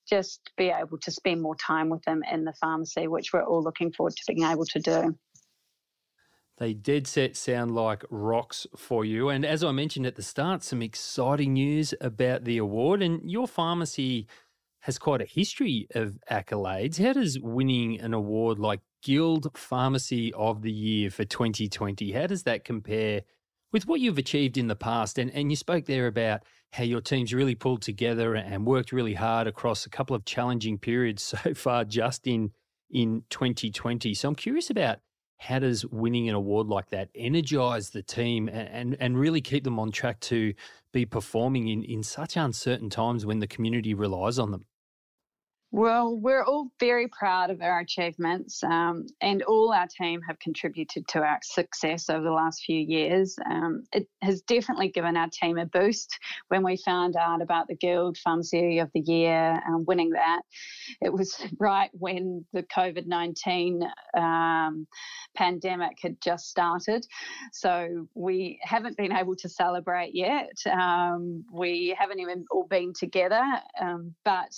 just 0.09 0.51
be 0.57 0.71
able 0.71 0.99
to 0.99 1.11
spend 1.11 1.41
more 1.41 1.57
time 1.57 1.89
with 1.89 2.03
them 2.03 2.23
in 2.31 2.45
the 2.45 2.53
pharmacy, 2.61 3.09
which 3.09 3.33
we're 3.33 3.45
all 3.45 3.63
looking 3.63 3.93
forward 3.93 4.15
to 4.17 4.33
being 4.33 4.49
able 4.49 4.65
to 4.67 4.81
do. 4.81 5.17
They 6.59 6.75
dead 6.75 7.07
set 7.07 7.37
sound 7.37 7.75
like 7.75 8.05
rocks 8.11 8.67
for 8.77 9.05
you. 9.05 9.31
And 9.31 9.45
as 9.45 9.65
I 9.65 9.73
mentioned 9.73 10.07
at 10.07 10.17
the 10.17 10.23
start, 10.23 10.63
some 10.63 10.83
exciting 10.83 11.55
news 11.55 11.95
about 12.01 12.45
the 12.45 12.59
award. 12.59 13.03
And 13.03 13.29
your 13.29 13.49
pharmacy 13.49 14.27
has 14.81 14.99
quite 14.99 15.23
a 15.23 15.27
history 15.27 15.87
of 15.95 16.19
accolades. 16.31 17.03
How 17.03 17.15
does 17.15 17.39
winning 17.41 18.01
an 18.01 18.13
award 18.13 18.59
like 18.59 18.81
Guild 19.03 19.51
Pharmacy 19.57 20.33
of 20.35 20.63
the 20.63 20.71
Year 20.71 21.11
for 21.11 21.25
2020, 21.25 22.13
how 22.13 22.27
does 22.27 22.45
that 22.45 22.65
compare 22.65 23.23
with 23.73 23.87
what 23.87 24.01
you've 24.01 24.19
achieved 24.19 24.57
in 24.57 24.69
the 24.69 24.77
past? 24.77 25.19
And, 25.19 25.31
and 25.33 25.51
you 25.51 25.57
spoke 25.57 25.87
there 25.87 26.07
about 26.07 26.43
how 26.73 26.85
your 26.85 27.01
team's 27.01 27.35
really 27.35 27.55
pulled 27.55 27.83
together 27.83 28.35
and 28.35 28.67
worked 28.67 28.93
really 28.93 29.15
hard 29.15 29.47
across 29.47 29.85
a 29.87 29.91
couple 29.91 30.17
of 30.17 30.25
challenging 30.25 30.79
periods 30.79 31.23
so 31.45 31.55
far 31.55 31.85
just 31.85 32.27
in 32.27 32.51
in 32.91 33.23
2020. 33.31 34.13
So 34.13 34.29
I'm 34.29 34.35
curious 34.35 34.69
about 34.69 34.99
how 35.39 35.59
does 35.59 35.85
winning 35.87 36.29
an 36.29 36.35
award 36.35 36.69
like 36.69 36.91
that 36.91 37.09
energize 37.15 37.91
the 37.91 38.03
team 38.03 38.49
and, 38.49 38.69
and, 38.69 38.97
and 39.01 39.19
really 39.19 39.41
keep 39.41 39.65
them 39.65 39.81
on 39.81 39.91
track 39.91 40.21
to 40.21 40.53
be 40.93 41.07
performing 41.07 41.69
in, 41.69 41.83
in 41.83 42.03
such 42.03 42.37
uncertain 42.37 42.91
times 42.91 43.25
when 43.25 43.39
the 43.39 43.47
community 43.47 43.95
relies 43.95 44.39
on 44.39 44.51
them? 44.51 44.67
Well, 45.75 46.15
we're 46.15 46.45
all 46.45 46.71
very 46.79 47.09
proud 47.09 47.49
of 47.49 47.63
our 47.63 47.81
achievements, 47.81 48.63
um, 48.63 49.07
and 49.23 49.43
all 49.43 49.73
our 49.73 49.87
team 49.87 50.21
have 50.29 50.39
contributed 50.39 51.09
to 51.09 51.21
our 51.21 51.39
success 51.43 52.11
over 52.11 52.23
the 52.23 52.31
last 52.31 52.63
few 52.63 52.79
years. 52.79 53.39
Um, 53.51 53.85
it 53.95 54.07
has 54.21 54.43
definitely 54.43 54.89
given 54.89 55.17
our 55.17 55.31
team 55.31 55.57
a 55.57 55.65
boost 55.65 56.19
when 56.49 56.63
we 56.63 56.77
found 56.77 57.17
out 57.17 57.41
about 57.41 57.69
the 57.69 57.75
Guild 57.75 58.19
Pharmacy 58.19 58.81
of 58.81 58.91
the 58.93 59.01
Year 59.01 59.63
um, 59.67 59.87
winning 59.87 60.11
that. 60.11 60.43
It 61.01 61.11
was 61.11 61.43
right 61.59 61.89
when 61.95 62.45
the 62.53 62.65
COVID 62.65 63.07
19 63.07 63.83
um, 64.15 64.87
pandemic 65.35 65.97
had 66.03 66.21
just 66.21 66.51
started. 66.51 67.07
So 67.51 68.09
we 68.15 68.61
haven't 68.61 68.99
been 68.99 69.13
able 69.13 69.37
to 69.37 69.49
celebrate 69.49 70.15
yet. 70.15 70.53
Um, 70.71 71.47
we 71.51 71.97
haven't 71.99 72.21
even 72.21 72.45
all 72.51 72.67
been 72.67 72.93
together, 72.93 73.43
um, 73.81 74.15
but 74.23 74.53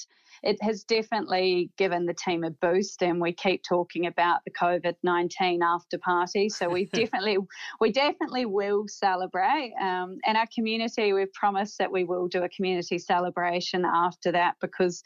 it 0.45 0.63
has 0.63 0.85
definitely 0.85 1.71
given 1.79 2.05
the 2.05 2.15
team 2.15 2.45
a 2.45 2.51
boost 2.51 3.03
and 3.03 3.21
we 3.21 3.33
keep 3.33 3.63
talking 3.63 4.07
about 4.07 4.41
the 4.45 4.51
COVID-19 4.53 5.61
after 5.63 5.99
party 5.99 6.49
so 6.49 6.69
we 6.69 6.85
definitely 6.93 7.39
we 7.81 7.91
definitely 7.91 8.45
will 8.47 8.85
celebrate 8.87 9.73
um, 9.81 10.19
and 10.27 10.37
our 10.37 10.47
community 10.55 11.13
we've 11.13 11.33
promised 11.33 11.79
that 11.79 11.91
we 11.91 12.05
will 12.05 12.29
do 12.29 12.43
a 12.43 12.49
community 12.49 12.99
celebration 12.99 13.85
after 13.85 14.31
that 14.33 14.55
because 14.61 15.03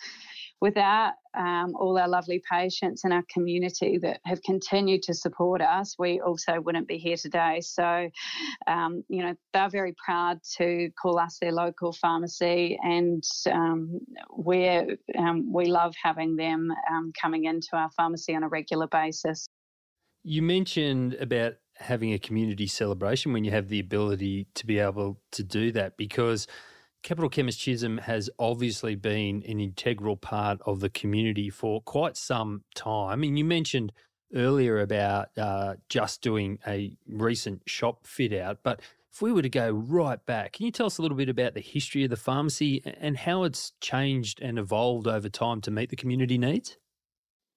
without 0.61 1.13
um, 1.37 1.75
all 1.79 1.99
our 1.99 2.09
lovely 2.09 2.43
patients 2.51 3.05
in 3.05 3.13
our 3.13 3.25
community 3.33 3.99
that 3.99 4.21
have 4.25 4.43
continued 4.43 5.03
to 5.05 5.15
support 5.15 5.61
us, 5.61 5.97
we 5.99 6.21
also 6.21 6.61
wouldn't 6.61 6.89
be 6.89 6.99
here 6.99 7.17
today. 7.17 7.61
So, 7.61 8.11
um, 8.67 9.05
you 9.09 9.23
know, 9.23 9.35
they're 9.53 9.69
very 9.69 9.95
proud 10.05 10.41
to 10.57 10.91
call 11.01 11.19
us 11.19 11.39
their 11.41 11.53
local 11.53 11.93
pharmacy, 11.93 12.79
and 12.83 13.25
um, 13.51 14.01
we're 14.31 14.97
um, 15.19 15.53
we 15.53 15.67
love 15.67 15.95
having 16.03 16.37
them 16.37 16.73
um, 16.91 17.13
coming 17.21 17.45
into 17.45 17.69
our 17.75 17.91
pharmacy 17.97 18.35
on 18.35 18.43
a 18.43 18.49
regular 18.49 18.87
basis. 18.87 19.47
You 20.25 20.43
mentioned 20.43 21.15
about 21.15 21.55
having 21.77 22.13
a 22.13 22.19
community 22.19 22.67
celebration 22.67 23.33
when 23.33 23.45
you 23.45 23.51
have 23.53 23.69
the 23.69 23.81
ability 23.81 24.49
to 24.55 24.67
be 24.67 24.79
able 24.79 25.21
to 25.33 25.43
do 25.45 25.71
that 25.73 25.97
because 25.97 26.47
Capital 27.03 27.31
Chemist 27.31 27.61
Chisholm 27.61 27.99
has 27.99 28.29
obviously 28.39 28.95
been 28.95 29.43
an 29.47 29.61
integral 29.61 30.17
part 30.17 30.61
of 30.67 30.81
the 30.81 30.91
community 30.91 31.49
for 31.49 31.81
quite 31.81 32.17
some 32.17 32.65
time. 32.75 33.23
And 33.23 33.39
you 33.39 33.45
mentioned 33.45 33.93
earlier 34.35 34.81
about 34.81 35.29
uh, 35.39 35.75
just 35.89 36.23
doing 36.23 36.59
a 36.67 36.93
recent 37.09 37.63
shop 37.67 38.07
fit 38.07 38.33
out, 38.33 38.59
but 38.63 38.81
if 39.11 39.23
we 39.23 39.33
were 39.33 39.43
to 39.43 39.49
go 39.49 39.71
right 39.71 40.25
back, 40.27 40.53
can 40.55 40.67
you 40.67 40.73
tell 40.73 40.87
us 40.87 40.99
a 40.99 41.03
little 41.03 41.17
bit 41.17 41.29
about 41.29 41.55
the 41.55 41.61
history 41.61 42.05
of 42.05 42.11
the 42.11 42.17
pharmacy 42.17 42.83
and 42.85 43.17
how 43.17 43.45
it's 43.45 43.73
changed 43.81 44.41
and 44.43 44.59
evolved 44.59 45.07
over 45.07 45.29
time 45.29 45.61
to 45.63 45.71
meet 45.71 45.91
the 45.91 45.97
community 45.97 46.37
needs? 46.37 46.77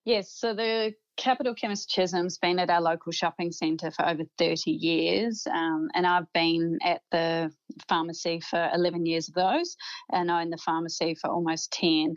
Yes, 0.04 0.32
so 0.32 0.56
the 0.56 0.94
Capital 1.16 1.54
Chemist 1.54 1.88
Chisholm's 1.88 2.40
been 2.40 2.58
at 2.58 2.72
our 2.72 2.82
local 2.82 3.12
shopping 3.12 3.52
centre 3.52 3.92
for 3.92 4.08
over 4.08 4.24
30 4.40 4.72
years, 4.72 5.46
um, 5.54 5.90
and 5.94 6.08
I've 6.08 6.32
been 6.34 6.80
at 6.84 7.02
the 7.12 7.52
pharmacy 7.88 8.40
for 8.40 8.72
11 8.74 9.06
years 9.06 9.30
of 9.30 9.36
those, 9.36 9.76
and 10.12 10.32
I 10.32 10.42
own 10.42 10.50
the 10.50 10.58
pharmacy 10.58 11.14
for 11.14 11.30
almost 11.30 11.72
10. 11.74 12.16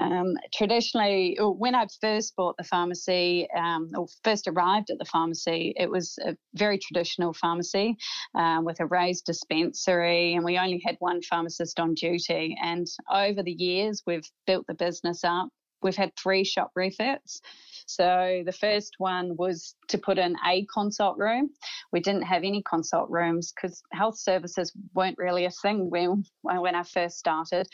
Um, 0.00 0.34
traditionally, 0.52 1.38
when 1.40 1.76
I 1.76 1.86
first 2.00 2.34
bought 2.34 2.56
the 2.56 2.64
pharmacy, 2.64 3.46
um, 3.56 3.90
or 3.96 4.08
first 4.24 4.48
arrived 4.48 4.90
at 4.90 4.98
the 4.98 5.04
pharmacy, 5.04 5.72
it 5.76 5.88
was 5.88 6.18
a 6.24 6.36
very 6.54 6.78
traditional 6.78 7.32
pharmacy 7.32 7.96
um, 8.34 8.64
with 8.64 8.80
a 8.80 8.86
raised 8.86 9.26
dispensary, 9.26 10.34
and 10.34 10.44
we 10.44 10.58
only 10.58 10.82
had 10.84 10.96
one 10.98 11.22
pharmacist 11.22 11.78
on 11.78 11.94
duty. 11.94 12.56
And 12.60 12.88
over 13.08 13.44
the 13.44 13.52
years, 13.52 14.02
we've 14.04 14.28
built 14.48 14.66
the 14.66 14.74
business 14.74 15.22
up. 15.22 15.48
We've 15.82 15.96
had 15.96 16.12
three 16.16 16.44
shop 16.44 16.70
refits. 16.74 17.40
So 17.86 18.42
the 18.46 18.52
first 18.52 18.94
one 18.98 19.36
was 19.36 19.74
to 19.88 19.98
put 19.98 20.18
in 20.18 20.36
a 20.46 20.66
consult 20.72 21.18
room. 21.18 21.50
We 21.92 22.00
didn't 22.00 22.22
have 22.22 22.42
any 22.42 22.62
consult 22.62 23.10
rooms 23.10 23.52
because 23.52 23.82
health 23.92 24.18
services 24.18 24.72
weren't 24.94 25.18
really 25.18 25.44
a 25.44 25.50
thing 25.50 25.90
when 25.90 26.24
when 26.42 26.74
I 26.74 26.82
first 26.82 27.18
started. 27.18 27.68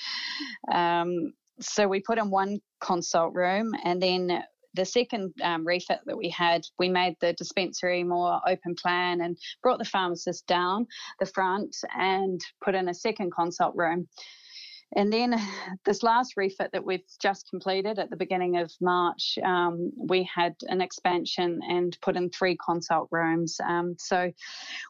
Um, 0.72 1.32
so 1.60 1.86
we 1.86 2.00
put 2.00 2.18
in 2.18 2.30
one 2.30 2.58
consult 2.80 3.34
room, 3.34 3.72
and 3.84 4.02
then 4.02 4.42
the 4.74 4.84
second 4.84 5.34
um, 5.42 5.66
refit 5.66 6.00
that 6.06 6.16
we 6.16 6.30
had, 6.30 6.62
we 6.78 6.88
made 6.88 7.16
the 7.20 7.32
dispensary 7.34 8.04
more 8.04 8.40
open 8.46 8.74
plan 8.74 9.20
and 9.20 9.36
brought 9.62 9.78
the 9.78 9.84
pharmacist 9.84 10.46
down 10.46 10.86
the 11.18 11.26
front 11.26 11.76
and 11.96 12.40
put 12.64 12.74
in 12.74 12.88
a 12.88 12.94
second 12.94 13.32
consult 13.32 13.74
room. 13.74 14.08
And 14.96 15.12
then 15.12 15.36
this 15.84 16.02
last 16.02 16.36
refit 16.36 16.70
that 16.72 16.84
we've 16.84 17.04
just 17.20 17.48
completed 17.48 17.98
at 17.98 18.10
the 18.10 18.16
beginning 18.16 18.56
of 18.56 18.72
March, 18.80 19.38
um, 19.44 19.92
we 19.96 20.28
had 20.34 20.56
an 20.68 20.80
expansion 20.80 21.60
and 21.68 21.96
put 22.02 22.16
in 22.16 22.30
three 22.30 22.56
consult 22.56 23.08
rooms. 23.10 23.58
Um, 23.64 23.94
so 23.98 24.32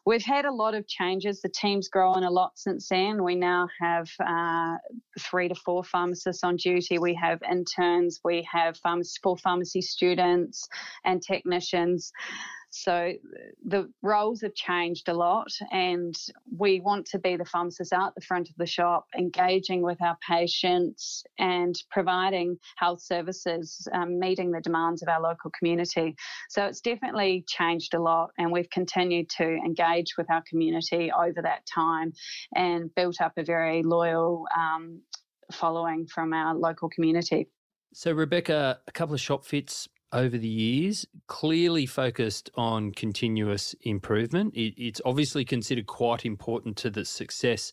we've 0.05 0.23
had 0.23 0.45
a 0.45 0.51
lot 0.51 0.73
of 0.73 0.87
changes. 0.87 1.41
The 1.41 1.49
team's 1.49 1.87
grown 1.87 2.23
a 2.23 2.31
lot 2.31 2.57
since 2.57 2.89
then. 2.89 3.23
We 3.23 3.35
now 3.35 3.67
have 3.79 4.09
uh, 4.19 4.77
three 5.19 5.47
to 5.47 5.55
four 5.55 5.83
pharmacists 5.83 6.43
on 6.43 6.55
duty. 6.55 6.97
We 6.97 7.13
have 7.15 7.41
interns. 7.49 8.19
We 8.23 8.47
have 8.51 8.77
pharmacy, 8.77 9.19
full 9.21 9.37
pharmacy 9.37 9.81
students 9.81 10.67
and 11.05 11.21
technicians. 11.21 12.11
So 12.71 13.13
the 13.65 13.91
roles 14.01 14.41
have 14.41 14.55
changed 14.55 15.09
a 15.09 15.13
lot, 15.13 15.51
and 15.71 16.15
we 16.57 16.79
want 16.79 17.05
to 17.07 17.19
be 17.19 17.35
the 17.35 17.43
pharmacists 17.43 17.91
out 17.91 18.15
the 18.15 18.21
front 18.21 18.49
of 18.49 18.55
the 18.57 18.65
shop, 18.65 19.07
engaging 19.17 19.81
with 19.81 20.01
our 20.01 20.17
patients 20.25 21.25
and 21.37 21.75
providing 21.91 22.57
health 22.77 23.01
services, 23.01 23.87
um, 23.93 24.17
meeting 24.19 24.51
the 24.51 24.61
demands 24.61 25.01
of 25.01 25.09
our 25.09 25.21
local 25.21 25.51
community. 25.51 26.15
So 26.49 26.65
it's 26.65 26.79
definitely 26.79 27.43
changed 27.45 27.93
a 27.93 28.01
lot, 28.01 28.31
and 28.37 28.53
we've 28.53 28.69
continued 28.69 29.29
to 29.31 29.43
engage 29.43 30.15
with 30.17 30.31
our 30.31 30.43
community 30.49 31.11
over 31.11 31.41
that 31.41 31.65
time 31.65 32.13
and 32.55 32.93
built 32.95 33.19
up 33.19 33.33
a 33.37 33.43
very 33.43 33.83
loyal 33.83 34.47
um, 34.57 35.01
following 35.51 36.07
from 36.07 36.31
our 36.31 36.55
local 36.55 36.89
community. 36.89 37.49
So, 37.93 38.13
Rebecca, 38.13 38.79
a 38.87 38.91
couple 38.93 39.13
of 39.13 39.19
shop 39.19 39.43
fits 39.43 39.89
over 40.13 40.37
the 40.37 40.47
years, 40.47 41.05
clearly 41.27 41.85
focused 41.85 42.49
on 42.55 42.91
continuous 42.91 43.75
improvement. 43.81 44.53
It, 44.55 44.73
it's 44.77 45.01
obviously 45.05 45.45
considered 45.45 45.87
quite 45.87 46.25
important 46.25 46.77
to 46.77 46.89
the 46.89 47.05
success 47.05 47.71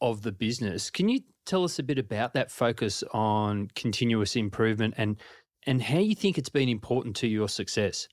of 0.00 0.22
the 0.22 0.32
business. 0.32 0.90
Can 0.90 1.08
you 1.08 1.20
tell 1.46 1.64
us 1.64 1.78
a 1.78 1.82
bit 1.82 1.98
about 1.98 2.34
that 2.34 2.50
focus 2.50 3.02
on 3.12 3.68
continuous 3.74 4.36
improvement 4.36 4.94
and 4.96 5.16
and 5.66 5.82
how 5.82 5.98
you 5.98 6.14
think 6.14 6.38
it's 6.38 6.48
been 6.48 6.70
important 6.70 7.16
to 7.16 7.26
your 7.26 7.48
success? 7.48 8.08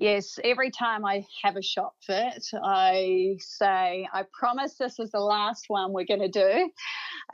Yes, 0.00 0.38
every 0.42 0.70
time 0.70 1.04
I 1.04 1.26
have 1.42 1.56
a 1.56 1.62
shop 1.62 1.94
fit, 2.00 2.42
I 2.64 3.36
say, 3.38 4.08
I 4.10 4.24
promise 4.32 4.76
this 4.78 4.98
is 4.98 5.10
the 5.10 5.20
last 5.20 5.66
one 5.68 5.92
we're 5.92 6.06
going 6.06 6.20
to 6.20 6.28
do. 6.28 6.70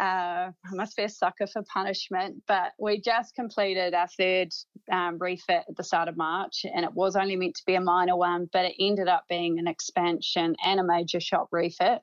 Uh, 0.01 0.51
I 0.51 0.73
must 0.73 0.97
be 0.97 1.05
a 1.05 1.09
sucker 1.09 1.47
for 1.47 1.63
punishment, 1.73 2.43
but 2.49 2.73
we 2.77 3.01
just 3.01 3.37
completed 3.37 3.95
our 3.95 4.09
third 4.09 4.49
um, 4.91 5.17
refit 5.21 5.63
at 5.69 5.77
the 5.77 5.85
start 5.85 6.09
of 6.09 6.17
March, 6.17 6.65
and 6.65 6.85
it 6.85 6.93
was 6.93 7.15
only 7.15 7.37
meant 7.37 7.55
to 7.55 7.63
be 7.69 7.77
a 7.77 7.81
minor 7.81 8.17
one, 8.17 8.51
but 8.53 8.65
it 8.65 8.75
ended 8.81 9.07
up 9.07 9.27
being 9.29 9.61
an 9.61 9.69
expansion 9.69 10.57
and 10.65 10.81
a 10.81 10.85
major 10.85 11.21
shop 11.21 11.47
refit. 11.53 12.03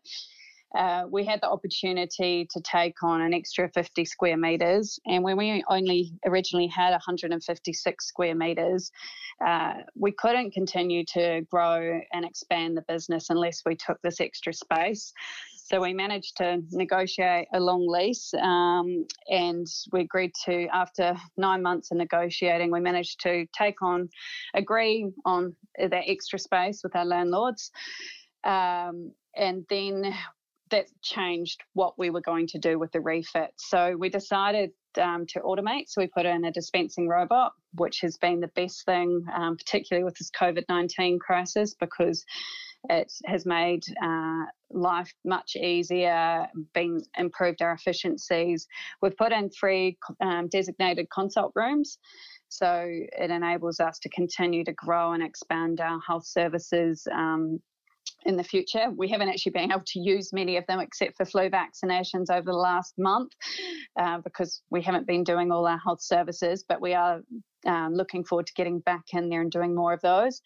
Uh, 0.77 1.03
we 1.09 1.23
had 1.25 1.39
the 1.41 1.49
opportunity 1.49 2.47
to 2.51 2.61
take 2.61 3.03
on 3.03 3.21
an 3.21 3.33
extra 3.33 3.69
50 3.69 4.05
square 4.05 4.37
metres. 4.37 4.99
And 5.05 5.23
when 5.23 5.37
we 5.37 5.63
only 5.69 6.13
originally 6.25 6.67
had 6.67 6.91
156 6.91 8.05
square 8.05 8.35
metres, 8.35 8.91
uh, 9.45 9.73
we 9.95 10.11
couldn't 10.11 10.51
continue 10.51 11.05
to 11.13 11.41
grow 11.51 11.99
and 12.11 12.25
expand 12.25 12.77
the 12.77 12.83
business 12.87 13.29
unless 13.29 13.61
we 13.65 13.75
took 13.75 14.01
this 14.01 14.19
extra 14.19 14.53
space. 14.53 15.13
So 15.65 15.81
we 15.81 15.93
managed 15.93 16.35
to 16.37 16.61
negotiate 16.71 17.47
a 17.53 17.59
long 17.59 17.87
lease, 17.87 18.33
um, 18.33 19.07
and 19.29 19.65
we 19.93 20.01
agreed 20.01 20.33
to, 20.45 20.67
after 20.73 21.15
nine 21.37 21.61
months 21.61 21.89
of 21.89 21.97
negotiating, 21.97 22.69
we 22.69 22.81
managed 22.81 23.21
to 23.21 23.45
take 23.57 23.81
on, 23.81 24.09
agree 24.53 25.09
on 25.23 25.55
that 25.79 26.03
extra 26.05 26.37
space 26.37 26.81
with 26.83 26.95
our 26.97 27.05
landlords. 27.05 27.71
Um, 28.43 29.13
and 29.35 29.65
then 29.69 30.13
that 30.73 30.87
changed 31.03 31.61
what 31.73 31.99
we 31.99 32.09
were 32.09 32.21
going 32.21 32.47
to 32.47 32.57
do 32.57 32.79
with 32.79 32.91
the 32.91 32.99
refit. 32.99 33.53
So 33.57 33.95
we 33.95 34.09
decided 34.09 34.71
um, 34.99 35.27
to 35.27 35.39
automate. 35.41 35.83
So 35.87 36.01
we 36.01 36.07
put 36.07 36.25
in 36.25 36.45
a 36.45 36.51
dispensing 36.51 37.07
robot, 37.07 37.53
which 37.75 37.99
has 38.01 38.17
been 38.17 38.39
the 38.39 38.47
best 38.47 38.83
thing, 38.83 39.23
um, 39.35 39.55
particularly 39.55 40.03
with 40.03 40.15
this 40.15 40.31
COVID 40.31 40.63
19 40.67 41.19
crisis, 41.19 41.75
because 41.79 42.25
it 42.89 43.13
has 43.27 43.45
made 43.45 43.83
uh, 44.03 44.45
life 44.71 45.13
much 45.23 45.55
easier, 45.55 46.47
been 46.73 47.03
improved 47.19 47.61
our 47.61 47.73
efficiencies. 47.73 48.67
We've 48.99 49.15
put 49.15 49.31
in 49.31 49.51
three 49.51 49.99
um, 50.21 50.47
designated 50.47 51.07
consult 51.13 51.51
rooms. 51.55 51.99
So 52.49 52.87
it 52.87 53.29
enables 53.29 53.79
us 53.79 53.99
to 53.99 54.09
continue 54.09 54.63
to 54.63 54.73
grow 54.73 55.13
and 55.13 55.21
expand 55.21 55.81
our 55.81 55.99
health 56.07 56.25
services 56.25 57.07
um, 57.11 57.59
in 58.25 58.37
the 58.37 58.43
future. 58.43 58.89
We 58.95 59.09
haven't 59.09 59.29
actually 59.29 59.51
been 59.51 59.71
able 59.71 59.83
to 59.85 59.99
use 59.99 60.33
many 60.33 60.57
of 60.57 60.65
them 60.67 60.79
except 60.79 61.17
for 61.17 61.25
flu 61.25 61.49
vaccinations 61.49 62.29
over 62.29 62.45
the 62.45 62.53
last 62.53 62.93
month 62.97 63.31
uh, 63.99 64.19
because 64.19 64.61
we 64.69 64.81
haven't 64.81 65.07
been 65.07 65.23
doing 65.23 65.51
all 65.51 65.67
our 65.67 65.77
health 65.77 66.01
services, 66.01 66.63
but 66.67 66.81
we 66.81 66.93
are 66.93 67.21
um, 67.65 67.93
looking 67.93 68.23
forward 68.23 68.47
to 68.47 68.53
getting 68.53 68.79
back 68.79 69.03
in 69.13 69.29
there 69.29 69.41
and 69.41 69.51
doing 69.51 69.75
more 69.75 69.93
of 69.93 70.01
those. 70.01 70.41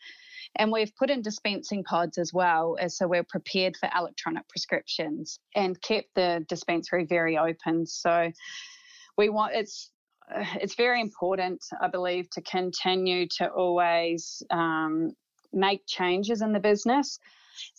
And 0.55 0.72
we've 0.72 0.96
put 0.96 1.10
in 1.10 1.22
dispensing 1.22 1.84
pods 1.84 2.17
as 2.17 2.34
well, 2.34 2.77
so 2.88 3.07
we're 3.07 3.24
prepared 3.24 3.75
for 3.77 3.89
electronic 3.96 4.48
prescriptions 4.48 5.39
and 5.55 5.79
kept 5.81 6.07
the 6.15 6.46
dispensary 6.48 7.05
very 7.05 7.38
open. 7.38 7.86
So 7.86 8.31
we 9.17 9.29
want 9.29 9.53
it's 9.55 9.91
it's 10.62 10.75
very 10.75 11.00
important, 11.00 11.63
I 11.81 11.88
believe, 11.88 12.29
to 12.31 12.41
continue 12.41 13.27
to 13.38 13.50
always 13.50 14.43
um, 14.50 15.13
make 15.53 15.81
changes 15.88 16.41
in 16.41 16.51
the 16.51 16.60
business 16.60 17.19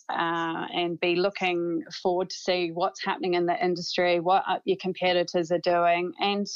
uh, 0.08 0.66
and 0.75 1.00
be 1.00 1.16
looking 1.16 1.82
forward 2.02 2.30
to 2.30 2.37
see 2.37 2.70
what's 2.73 3.04
happening 3.04 3.35
in 3.35 3.47
the 3.47 3.64
industry, 3.64 4.20
what 4.20 4.44
your 4.64 4.78
competitors 4.80 5.50
are 5.50 5.58
doing, 5.58 6.12
and 6.20 6.47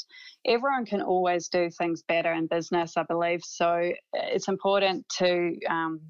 everyone 0.45 0.85
can 0.85 1.01
always 1.01 1.47
do 1.47 1.69
things 1.69 2.03
better 2.07 2.31
in 2.33 2.47
business, 2.47 2.97
I 2.97 3.03
believe. 3.03 3.41
So 3.43 3.91
it's 4.13 4.47
important 4.47 5.07
to 5.19 5.57
um, 5.69 6.01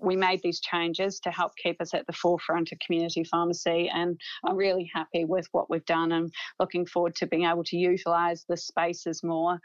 we 0.00 0.16
made 0.16 0.40
these 0.42 0.60
changes 0.60 1.20
to 1.20 1.30
help 1.30 1.52
keep 1.56 1.80
us 1.80 1.94
at 1.94 2.06
the 2.06 2.12
forefront 2.12 2.72
of 2.72 2.78
community 2.78 3.24
pharmacy. 3.24 3.90
And 3.92 4.18
I'm 4.44 4.56
really 4.56 4.90
happy 4.92 5.24
with 5.24 5.46
what 5.52 5.70
we've 5.70 5.84
done 5.84 6.12
and 6.12 6.32
looking 6.58 6.86
forward 6.86 7.14
to 7.16 7.26
being 7.26 7.44
able 7.44 7.64
to 7.64 7.76
utilise 7.76 8.44
the 8.48 8.56
spaces 8.56 9.22
more, 9.22 9.58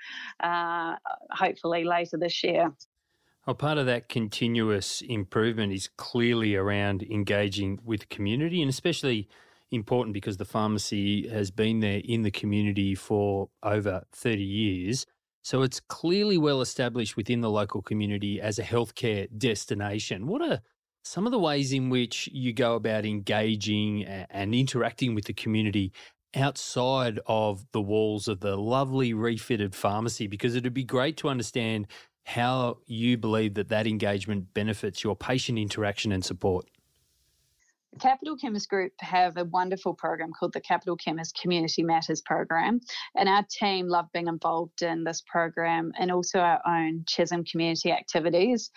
uh, 0.43 0.95
hopefully 1.31 1.85
later 1.85 2.17
this 2.17 2.43
year. 2.43 2.71
Well, 3.45 3.55
part 3.55 3.77
of 3.77 3.85
that 3.85 4.09
continuous 4.09 5.01
improvement 5.01 5.71
is 5.71 5.87
clearly 5.97 6.55
around 6.55 7.03
engaging 7.03 7.79
with 7.83 8.09
community 8.09 8.59
and 8.59 8.69
especially 8.69 9.29
important 9.69 10.15
because 10.15 10.37
the 10.37 10.45
pharmacy 10.45 11.27
has 11.27 11.51
been 11.51 11.79
there 11.79 12.01
in 12.03 12.23
the 12.23 12.31
community 12.31 12.95
for 12.95 13.49
over 13.61 14.03
30 14.13 14.41
years. 14.43 15.05
So 15.43 15.61
it's 15.61 15.79
clearly 15.79 16.39
well 16.39 16.59
established 16.59 17.15
within 17.15 17.41
the 17.41 17.51
local 17.51 17.83
community 17.83 18.41
as 18.41 18.57
a 18.57 18.63
healthcare 18.63 19.27
destination. 19.37 20.25
What 20.25 20.41
are 20.41 20.61
some 21.03 21.27
of 21.27 21.31
the 21.31 21.37
ways 21.37 21.71
in 21.71 21.91
which 21.91 22.27
you 22.33 22.51
go 22.51 22.73
about 22.73 23.05
engaging 23.05 24.05
and 24.05 24.55
interacting 24.55 25.13
with 25.13 25.25
the 25.25 25.33
community 25.33 25.93
outside 26.33 27.19
of 27.27 27.63
the 27.73 27.81
walls 27.81 28.27
of 28.27 28.39
the 28.39 28.55
lovely 28.57 29.13
refitted 29.13 29.75
pharmacy? 29.75 30.25
Because 30.25 30.55
it'd 30.55 30.73
be 30.73 30.83
great 30.83 31.15
to 31.17 31.29
understand 31.29 31.85
how 32.25 32.79
you 32.87 33.17
believe 33.17 33.53
that 33.53 33.69
that 33.69 33.85
engagement 33.85 34.53
benefits 34.53 35.03
your 35.03 35.15
patient 35.15 35.59
interaction 35.59 36.11
and 36.11 36.25
support. 36.25 36.65
The 37.93 37.99
Capital 37.99 38.35
Chemist 38.35 38.67
Group 38.67 38.91
have 38.99 39.37
a 39.37 39.45
wonderful 39.45 39.93
program 39.93 40.33
called 40.37 40.51
the 40.51 40.59
Capital 40.59 40.97
Chemist 40.97 41.39
Community 41.39 41.81
Matters 41.81 42.21
program, 42.21 42.81
and 43.15 43.29
our 43.29 43.45
team 43.49 43.87
love 43.87 44.07
being 44.11 44.27
involved 44.27 44.81
in 44.81 45.03
this 45.05 45.21
program 45.25 45.93
and 45.97 46.11
also 46.11 46.39
our 46.39 46.59
own 46.67 47.05
Chisholm 47.07 47.45
community 47.45 47.91
activities. 47.91 48.69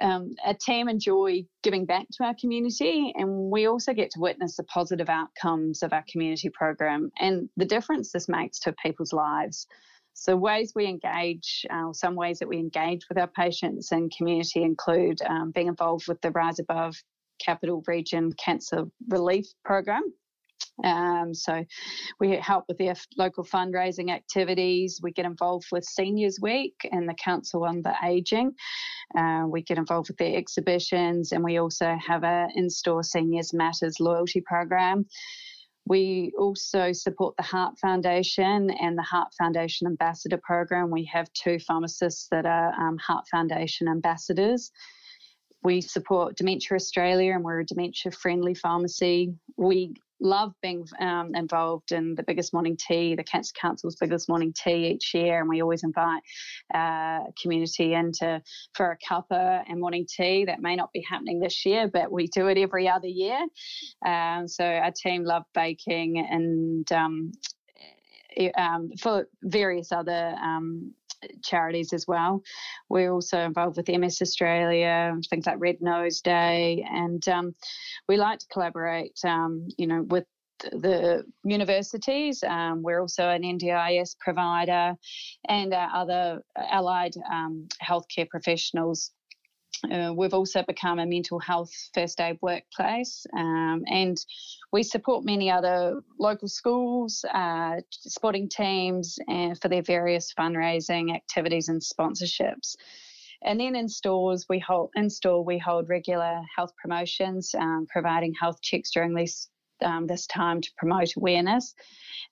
Um, 0.00 0.34
our 0.44 0.54
team 0.54 0.88
enjoy 0.88 1.46
giving 1.62 1.86
back 1.86 2.06
to 2.12 2.24
our 2.24 2.34
community, 2.38 3.12
and 3.16 3.50
we 3.50 3.66
also 3.66 3.94
get 3.94 4.10
to 4.12 4.20
witness 4.20 4.56
the 4.56 4.64
positive 4.64 5.08
outcomes 5.08 5.82
of 5.82 5.92
our 5.92 6.04
community 6.08 6.50
program 6.50 7.10
and 7.18 7.48
the 7.56 7.64
difference 7.64 8.12
this 8.12 8.28
makes 8.28 8.60
to 8.60 8.74
people's 8.74 9.14
lives. 9.14 9.66
So, 10.18 10.34
ways 10.34 10.72
we 10.74 10.86
engage, 10.86 11.66
uh, 11.70 11.92
some 11.92 12.14
ways 12.14 12.38
that 12.38 12.48
we 12.48 12.56
engage 12.56 13.06
with 13.08 13.18
our 13.18 13.26
patients 13.26 13.92
and 13.92 14.10
community 14.16 14.62
include 14.62 15.20
um, 15.22 15.50
being 15.50 15.66
involved 15.66 16.08
with 16.08 16.20
the 16.22 16.30
Rise 16.30 16.58
Above 16.58 16.96
Capital 17.38 17.84
Region 17.86 18.32
Cancer 18.32 18.86
Relief 19.08 19.44
Program. 19.62 20.02
Um, 20.84 21.34
so 21.34 21.64
we 22.18 22.30
help 22.36 22.64
with 22.66 22.78
their 22.78 22.94
local 23.16 23.44
fundraising 23.44 24.10
activities. 24.10 25.00
We 25.02 25.12
get 25.12 25.26
involved 25.26 25.66
with 25.70 25.84
Seniors 25.84 26.38
Week 26.40 26.74
and 26.90 27.06
the 27.06 27.14
Council 27.14 27.64
on 27.64 27.82
the 27.82 27.94
Aging. 28.02 28.52
Uh, 29.16 29.44
we 29.46 29.62
get 29.62 29.78
involved 29.78 30.08
with 30.08 30.16
their 30.16 30.36
exhibitions, 30.36 31.32
and 31.32 31.44
we 31.44 31.58
also 31.58 31.96
have 32.04 32.24
a 32.24 32.48
in-store 32.54 33.02
Seniors 33.02 33.52
Matters 33.52 34.00
loyalty 34.00 34.40
program. 34.40 35.06
We 35.86 36.32
also 36.36 36.92
support 36.92 37.36
the 37.36 37.44
Heart 37.44 37.78
Foundation 37.78 38.70
and 38.70 38.98
the 38.98 39.02
Heart 39.02 39.28
Foundation 39.38 39.86
Ambassador 39.86 40.38
Program. 40.42 40.90
We 40.90 41.04
have 41.12 41.32
two 41.32 41.60
pharmacists 41.60 42.26
that 42.32 42.44
are 42.44 42.72
um, 42.74 42.98
Heart 42.98 43.26
Foundation 43.30 43.86
ambassadors. 43.86 44.72
We 45.62 45.80
support 45.80 46.36
Dementia 46.36 46.74
Australia 46.74 47.34
and 47.34 47.44
we're 47.44 47.60
a 47.60 47.66
dementia 47.66 48.10
friendly 48.10 48.54
pharmacy. 48.54 49.34
We 49.56 49.94
love 50.20 50.52
being 50.62 50.86
um, 51.00 51.34
involved 51.34 51.92
in 51.92 52.14
the 52.14 52.22
biggest 52.22 52.52
morning 52.52 52.76
tea, 52.76 53.14
the 53.14 53.24
Cancer 53.24 53.52
Council's 53.60 53.96
biggest 53.96 54.28
morning 54.28 54.52
tea 54.52 54.88
each 54.88 55.12
year, 55.14 55.40
and 55.40 55.48
we 55.48 55.62
always 55.62 55.82
invite 55.82 56.22
uh, 56.74 57.20
community 57.40 57.94
into 57.94 58.42
for 58.74 58.92
a 58.92 58.98
cuppa 58.98 59.62
and 59.68 59.80
morning 59.80 60.06
tea. 60.08 60.44
That 60.44 60.60
may 60.60 60.76
not 60.76 60.92
be 60.92 61.04
happening 61.08 61.40
this 61.40 61.64
year, 61.64 61.88
but 61.88 62.10
we 62.10 62.26
do 62.28 62.48
it 62.48 62.58
every 62.58 62.88
other 62.88 63.08
year. 63.08 63.46
Um, 64.04 64.48
so 64.48 64.64
our 64.64 64.92
team 64.92 65.24
love 65.24 65.44
baking 65.54 66.18
and 66.18 66.90
um, 66.92 67.32
um, 68.56 68.90
for 69.00 69.28
various 69.42 69.92
other 69.92 70.34
um, 70.42 70.92
charities 71.42 71.92
as 71.92 72.06
well. 72.06 72.42
We're 72.88 73.12
also 73.12 73.38
involved 73.38 73.76
with 73.76 73.88
MS 73.88 74.22
Australia, 74.22 75.14
things 75.30 75.46
like 75.46 75.56
Red 75.58 75.76
Nose 75.80 76.20
Day, 76.20 76.86
and 76.90 77.26
um, 77.28 77.54
we 78.08 78.16
like 78.16 78.38
to 78.40 78.46
collaborate, 78.52 79.18
um, 79.24 79.68
you 79.76 79.86
know, 79.86 80.02
with 80.02 80.24
the 80.60 81.24
universities. 81.44 82.42
Um, 82.42 82.82
we're 82.82 83.00
also 83.00 83.28
an 83.28 83.42
NDIS 83.42 84.18
provider 84.18 84.94
and 85.48 85.74
our 85.74 85.90
other 85.94 86.42
allied 86.56 87.14
um, 87.30 87.68
healthcare 87.82 88.28
professionals 88.28 89.12
uh, 89.90 90.12
we've 90.14 90.34
also 90.34 90.62
become 90.62 90.98
a 90.98 91.06
mental 91.06 91.38
health 91.38 91.72
first 91.94 92.20
aid 92.20 92.38
workplace, 92.42 93.26
um, 93.36 93.82
and 93.86 94.16
we 94.72 94.82
support 94.82 95.24
many 95.24 95.50
other 95.50 96.00
local 96.18 96.48
schools, 96.48 97.24
uh, 97.32 97.76
sporting 97.90 98.48
teams, 98.48 99.18
and 99.28 99.52
uh, 99.52 99.54
for 99.60 99.68
their 99.68 99.82
various 99.82 100.32
fundraising 100.38 101.14
activities 101.14 101.68
and 101.68 101.80
sponsorships. 101.80 102.74
And 103.42 103.60
then 103.60 103.76
in 103.76 103.88
stores, 103.88 104.46
we 104.48 104.58
hold 104.58 104.90
in 104.96 105.10
store 105.10 105.44
we 105.44 105.58
hold 105.58 105.88
regular 105.88 106.40
health 106.56 106.72
promotions, 106.80 107.54
um, 107.54 107.86
providing 107.88 108.34
health 108.34 108.60
checks 108.62 108.90
during 108.90 109.14
this 109.14 109.48
um, 109.84 110.06
this 110.06 110.26
time 110.26 110.60
to 110.60 110.70
promote 110.76 111.16
awareness. 111.16 111.74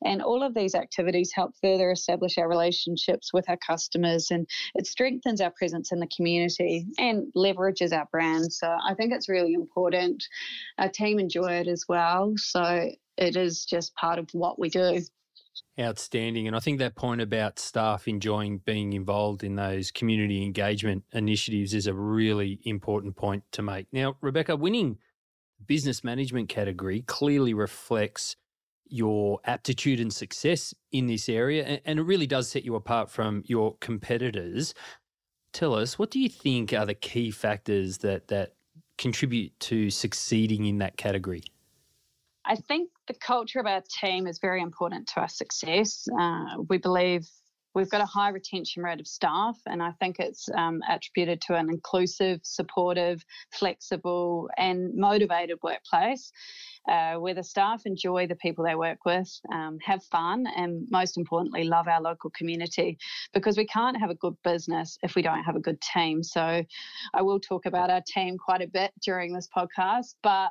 And 0.04 0.22
all 0.22 0.42
of 0.42 0.54
these 0.54 0.74
activities 0.74 1.32
help 1.34 1.52
further 1.62 1.90
establish 1.90 2.38
our 2.38 2.48
relationships 2.48 3.32
with 3.32 3.48
our 3.48 3.56
customers 3.56 4.28
and 4.30 4.46
it 4.74 4.86
strengthens 4.86 5.40
our 5.40 5.52
presence 5.56 5.92
in 5.92 6.00
the 6.00 6.08
community 6.14 6.86
and 6.98 7.32
leverages 7.36 7.92
our 7.92 8.06
brand. 8.10 8.52
So 8.52 8.68
I 8.68 8.94
think 8.94 9.12
it's 9.12 9.28
really 9.28 9.54
important. 9.54 10.24
Our 10.78 10.88
team 10.88 11.18
enjoy 11.18 11.52
it 11.52 11.68
as 11.68 11.84
well. 11.88 12.34
So 12.36 12.90
it 13.16 13.36
is 13.36 13.64
just 13.64 13.94
part 13.94 14.18
of 14.18 14.28
what 14.32 14.58
we 14.58 14.68
do. 14.68 15.00
Outstanding. 15.78 16.46
And 16.46 16.56
I 16.56 16.60
think 16.60 16.78
that 16.78 16.94
point 16.94 17.20
about 17.20 17.58
staff 17.58 18.06
enjoying 18.06 18.58
being 18.58 18.92
involved 18.92 19.42
in 19.42 19.56
those 19.56 19.90
community 19.90 20.44
engagement 20.44 21.04
initiatives 21.12 21.74
is 21.74 21.86
a 21.86 21.94
really 21.94 22.60
important 22.64 23.16
point 23.16 23.44
to 23.52 23.62
make. 23.62 23.86
Now, 23.92 24.16
Rebecca, 24.20 24.56
winning 24.56 24.98
business 25.66 26.04
management 26.04 26.48
category 26.48 27.02
clearly 27.02 27.54
reflects 27.54 28.36
your 28.86 29.40
aptitude 29.44 29.98
and 29.98 30.12
success 30.12 30.74
in 30.92 31.06
this 31.06 31.28
area, 31.28 31.80
and 31.84 31.98
it 31.98 32.02
really 32.02 32.26
does 32.26 32.48
set 32.48 32.64
you 32.64 32.74
apart 32.74 33.10
from 33.10 33.42
your 33.46 33.76
competitors. 33.80 34.74
Tell 35.52 35.74
us, 35.74 35.98
what 35.98 36.10
do 36.10 36.20
you 36.20 36.28
think 36.28 36.72
are 36.72 36.86
the 36.86 36.94
key 36.94 37.30
factors 37.30 37.98
that 37.98 38.28
that 38.28 38.54
contribute 38.98 39.58
to 39.60 39.90
succeeding 39.90 40.66
in 40.66 40.78
that 40.78 40.96
category? 40.96 41.42
I 42.44 42.56
think 42.56 42.90
the 43.08 43.14
culture 43.14 43.58
of 43.58 43.66
our 43.66 43.82
team 44.00 44.26
is 44.26 44.38
very 44.38 44.60
important 44.60 45.08
to 45.08 45.20
our 45.20 45.28
success. 45.28 46.06
Uh, 46.18 46.62
we 46.68 46.78
believe 46.78 47.26
we've 47.74 47.90
got 47.90 48.00
a 48.00 48.06
high 48.06 48.28
retention 48.28 48.82
rate 48.82 49.00
of 49.00 49.06
staff, 49.06 49.58
and 49.66 49.82
I 49.82 49.90
think 49.92 50.16
it's 50.18 50.48
um, 50.56 50.80
attributed 50.88 51.40
to 51.42 51.54
an 51.54 51.68
inclusive, 51.68 52.40
supportive, 52.42 53.24
flexible, 53.52 54.48
and 54.56 54.94
motivated 54.94 55.58
workplace 55.62 56.32
uh, 56.88 57.14
where 57.14 57.34
the 57.34 57.42
staff 57.42 57.82
enjoy 57.86 58.26
the 58.26 58.36
people 58.36 58.64
they 58.64 58.74
work 58.74 58.98
with, 59.04 59.28
um, 59.52 59.78
have 59.82 60.02
fun, 60.04 60.46
and 60.56 60.86
most 60.90 61.16
importantly, 61.16 61.64
love 61.64 61.88
our 61.88 62.00
local 62.00 62.30
community 62.30 62.98
because 63.32 63.56
we 63.56 63.66
can't 63.66 63.98
have 63.98 64.10
a 64.10 64.14
good 64.14 64.36
business 64.44 64.98
if 65.02 65.14
we 65.14 65.22
don't 65.22 65.42
have 65.42 65.56
a 65.56 65.60
good 65.60 65.80
team. 65.80 66.22
So 66.22 66.64
I 67.14 67.22
will 67.22 67.40
talk 67.40 67.66
about 67.66 67.90
our 67.90 68.02
team 68.06 68.36
quite 68.38 68.62
a 68.62 68.66
bit 68.68 68.92
during 69.02 69.32
this 69.32 69.48
podcast, 69.54 70.14
but 70.22 70.50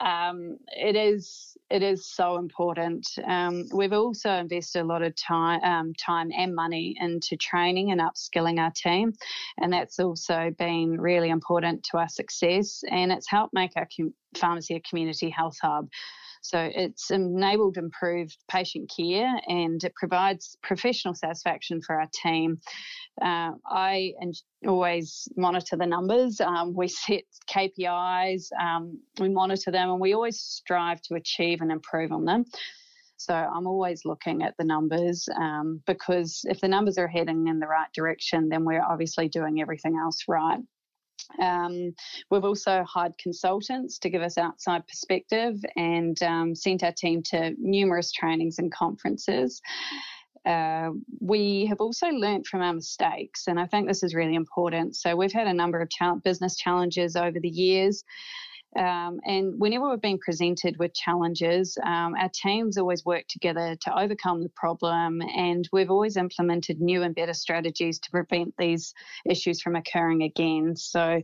um, 0.00 0.56
it 0.68 0.94
is 0.96 1.56
it 1.70 1.82
is 1.82 2.06
so 2.06 2.38
important. 2.38 3.06
Um, 3.26 3.64
we've 3.74 3.92
also 3.92 4.30
invested 4.30 4.82
a 4.82 4.84
lot 4.84 5.02
of 5.02 5.14
time 5.16 5.60
um, 5.62 5.92
time 5.94 6.30
and 6.36 6.47
money 6.54 6.96
into 7.00 7.36
training 7.36 7.90
and 7.90 8.00
upskilling 8.00 8.58
our 8.58 8.72
team, 8.72 9.12
and 9.58 9.72
that's 9.72 9.98
also 9.98 10.50
been 10.58 11.00
really 11.00 11.30
important 11.30 11.84
to 11.90 11.98
our 11.98 12.08
success. 12.08 12.82
And 12.90 13.12
it's 13.12 13.28
helped 13.28 13.54
make 13.54 13.72
our 13.76 13.88
com- 13.96 14.14
pharmacy 14.36 14.74
a 14.74 14.80
community 14.80 15.30
health 15.30 15.56
hub. 15.62 15.88
So 16.42 16.70
it's 16.74 17.10
enabled 17.10 17.76
improved 17.76 18.36
patient 18.48 18.90
care 18.94 19.28
and 19.48 19.82
it 19.82 19.94
provides 19.94 20.56
professional 20.62 21.14
satisfaction 21.14 21.80
for 21.82 22.00
our 22.00 22.08
team. 22.12 22.60
Uh, 23.20 23.52
I 23.66 24.14
always 24.66 25.28
monitor 25.36 25.76
the 25.76 25.86
numbers. 25.86 26.40
Um, 26.40 26.74
we 26.74 26.88
set 26.88 27.24
KPIs, 27.50 28.52
um, 28.60 28.98
we 29.18 29.28
monitor 29.28 29.70
them, 29.70 29.90
and 29.90 30.00
we 30.00 30.14
always 30.14 30.40
strive 30.40 31.02
to 31.02 31.14
achieve 31.14 31.60
and 31.60 31.72
improve 31.72 32.12
on 32.12 32.24
them. 32.24 32.44
So 33.18 33.34
I'm 33.34 33.66
always 33.66 34.04
looking 34.04 34.42
at 34.42 34.56
the 34.56 34.64
numbers 34.64 35.28
um, 35.36 35.82
because 35.86 36.44
if 36.44 36.60
the 36.60 36.68
numbers 36.68 36.98
are 36.98 37.08
heading 37.08 37.48
in 37.48 37.58
the 37.58 37.66
right 37.66 37.92
direction, 37.92 38.48
then 38.48 38.64
we're 38.64 38.82
obviously 38.82 39.28
doing 39.28 39.60
everything 39.60 39.98
else 39.98 40.24
right. 40.28 40.60
Um, 41.42 41.94
we've 42.30 42.44
also 42.44 42.84
hired 42.84 43.18
consultants 43.18 43.98
to 43.98 44.08
give 44.08 44.22
us 44.22 44.38
outside 44.38 44.86
perspective 44.86 45.56
and 45.76 46.20
um, 46.22 46.54
sent 46.54 46.84
our 46.84 46.92
team 46.92 47.22
to 47.24 47.54
numerous 47.58 48.12
trainings 48.12 48.58
and 48.58 48.72
conferences. 48.72 49.60
uh, 50.46 50.90
we 51.20 51.66
have 51.66 51.80
also 51.80 52.06
learned 52.06 52.46
from 52.46 52.62
our 52.62 52.72
mistakes, 52.72 53.48
and 53.48 53.58
I 53.58 53.66
think 53.66 53.88
this 53.88 54.04
is 54.04 54.14
really 54.14 54.36
important. 54.36 54.96
So, 54.96 55.16
we've 55.16 55.32
had 55.32 55.48
a 55.48 55.52
number 55.52 55.80
of 55.80 56.22
business 56.22 56.56
challenges 56.56 57.16
over 57.16 57.40
the 57.40 57.48
years. 57.48 58.04
Um, 58.76 59.20
and 59.24 59.58
whenever 59.58 59.88
we've 59.88 60.00
been 60.00 60.18
presented 60.18 60.78
with 60.78 60.94
challenges, 60.94 61.78
um, 61.84 62.14
our 62.14 62.30
teams 62.32 62.76
always 62.76 63.04
work 63.04 63.24
together 63.28 63.76
to 63.82 63.98
overcome 63.98 64.42
the 64.42 64.50
problem, 64.50 65.22
and 65.22 65.68
we've 65.72 65.90
always 65.90 66.16
implemented 66.16 66.80
new 66.80 67.02
and 67.02 67.14
better 67.14 67.32
strategies 67.32 67.98
to 68.00 68.10
prevent 68.10 68.54
these 68.58 68.92
issues 69.24 69.62
from 69.62 69.74
occurring 69.74 70.22
again. 70.22 70.76
So, 70.76 71.22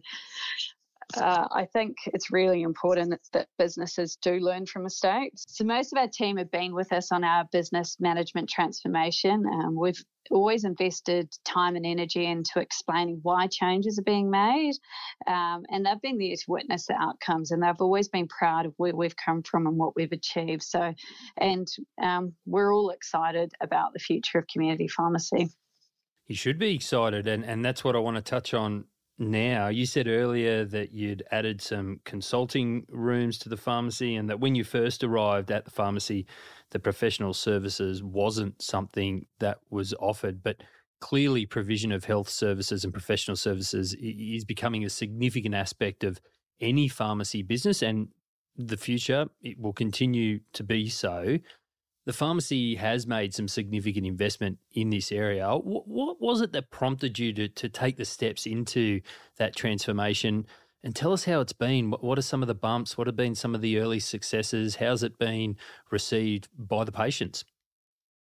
uh, 1.16 1.46
I 1.50 1.66
think 1.66 1.96
it's 2.06 2.30
really 2.30 2.62
important 2.62 3.18
that 3.32 3.46
businesses 3.58 4.16
do 4.20 4.38
learn 4.38 4.66
from 4.66 4.82
mistakes. 4.82 5.44
So, 5.48 5.64
most 5.64 5.92
of 5.92 5.98
our 5.98 6.08
team 6.08 6.36
have 6.36 6.50
been 6.50 6.74
with 6.74 6.92
us 6.92 7.12
on 7.12 7.24
our 7.24 7.44
business 7.52 7.96
management 8.00 8.48
transformation. 8.48 9.44
Um, 9.46 9.76
we've 9.76 10.02
always 10.30 10.64
invested 10.64 11.30
time 11.44 11.76
and 11.76 11.84
energy 11.84 12.24
into 12.24 12.58
explaining 12.58 13.20
why 13.22 13.46
changes 13.46 13.98
are 13.98 14.02
being 14.02 14.30
made. 14.30 14.74
Um, 15.26 15.64
and 15.70 15.84
they've 15.84 16.00
been 16.00 16.18
there 16.18 16.34
to 16.34 16.44
witness 16.48 16.86
the 16.86 16.94
outcomes, 16.94 17.50
and 17.50 17.62
they've 17.62 17.80
always 17.80 18.08
been 18.08 18.28
proud 18.28 18.66
of 18.66 18.74
where 18.76 18.94
we've 18.94 19.16
come 19.16 19.42
from 19.42 19.66
and 19.66 19.76
what 19.76 19.94
we've 19.96 20.12
achieved. 20.12 20.62
So, 20.62 20.94
and 21.38 21.68
um, 22.02 22.32
we're 22.46 22.74
all 22.74 22.90
excited 22.90 23.52
about 23.60 23.92
the 23.92 23.98
future 23.98 24.38
of 24.38 24.46
community 24.46 24.88
pharmacy. 24.88 25.50
You 26.26 26.36
should 26.36 26.58
be 26.58 26.74
excited, 26.74 27.26
and, 27.26 27.44
and 27.44 27.64
that's 27.64 27.84
what 27.84 27.94
I 27.94 27.98
want 27.98 28.16
to 28.16 28.22
touch 28.22 28.54
on 28.54 28.86
now. 29.18 29.68
You 29.68 29.86
said 29.86 30.08
earlier 30.08 30.64
that 30.64 30.92
you'd 30.92 31.22
added 31.30 31.60
some 31.60 32.00
consulting 32.04 32.84
rooms 32.88 33.38
to 33.38 33.48
the 33.48 33.56
pharmacy, 33.56 34.16
and 34.16 34.28
that 34.28 34.40
when 34.40 34.54
you 34.54 34.64
first 34.64 35.04
arrived 35.04 35.50
at 35.50 35.64
the 35.64 35.70
pharmacy, 35.70 36.26
the 36.70 36.78
professional 36.78 37.34
services 37.34 38.02
wasn't 38.02 38.60
something 38.60 39.26
that 39.38 39.58
was 39.70 39.94
offered. 40.00 40.42
But 40.42 40.62
clearly, 41.00 41.46
provision 41.46 41.92
of 41.92 42.04
health 42.04 42.28
services 42.28 42.84
and 42.84 42.92
professional 42.92 43.36
services 43.36 43.94
is 43.98 44.44
becoming 44.44 44.84
a 44.84 44.90
significant 44.90 45.54
aspect 45.54 46.04
of 46.04 46.20
any 46.60 46.88
pharmacy 46.88 47.42
business, 47.42 47.82
and 47.82 48.08
the 48.56 48.76
future 48.76 49.26
it 49.42 49.58
will 49.58 49.72
continue 49.72 50.40
to 50.52 50.62
be 50.62 50.88
so 50.88 51.38
the 52.06 52.12
pharmacy 52.12 52.74
has 52.76 53.06
made 53.06 53.34
some 53.34 53.48
significant 53.48 54.06
investment 54.06 54.58
in 54.72 54.90
this 54.90 55.10
area. 55.10 55.48
What, 55.56 55.88
what, 55.88 56.20
was 56.20 56.40
it 56.40 56.52
that 56.52 56.70
prompted 56.70 57.18
you 57.18 57.32
to, 57.34 57.48
to 57.48 57.68
take 57.68 57.96
the 57.96 58.04
steps 58.04 58.46
into 58.46 59.00
that 59.36 59.56
transformation? 59.56 60.46
And 60.82 60.94
tell 60.94 61.14
us 61.14 61.24
how 61.24 61.40
it's 61.40 61.54
been. 61.54 61.92
What 61.92 62.18
are 62.18 62.22
some 62.22 62.42
of 62.42 62.46
the 62.46 62.54
bumps? 62.54 62.98
What 62.98 63.06
have 63.06 63.16
been 63.16 63.34
some 63.34 63.54
of 63.54 63.62
the 63.62 63.78
early 63.78 64.00
successes? 64.00 64.76
How's 64.76 65.02
it 65.02 65.18
been 65.18 65.56
received 65.90 66.48
by 66.58 66.84
the 66.84 66.92
patients? 66.92 67.46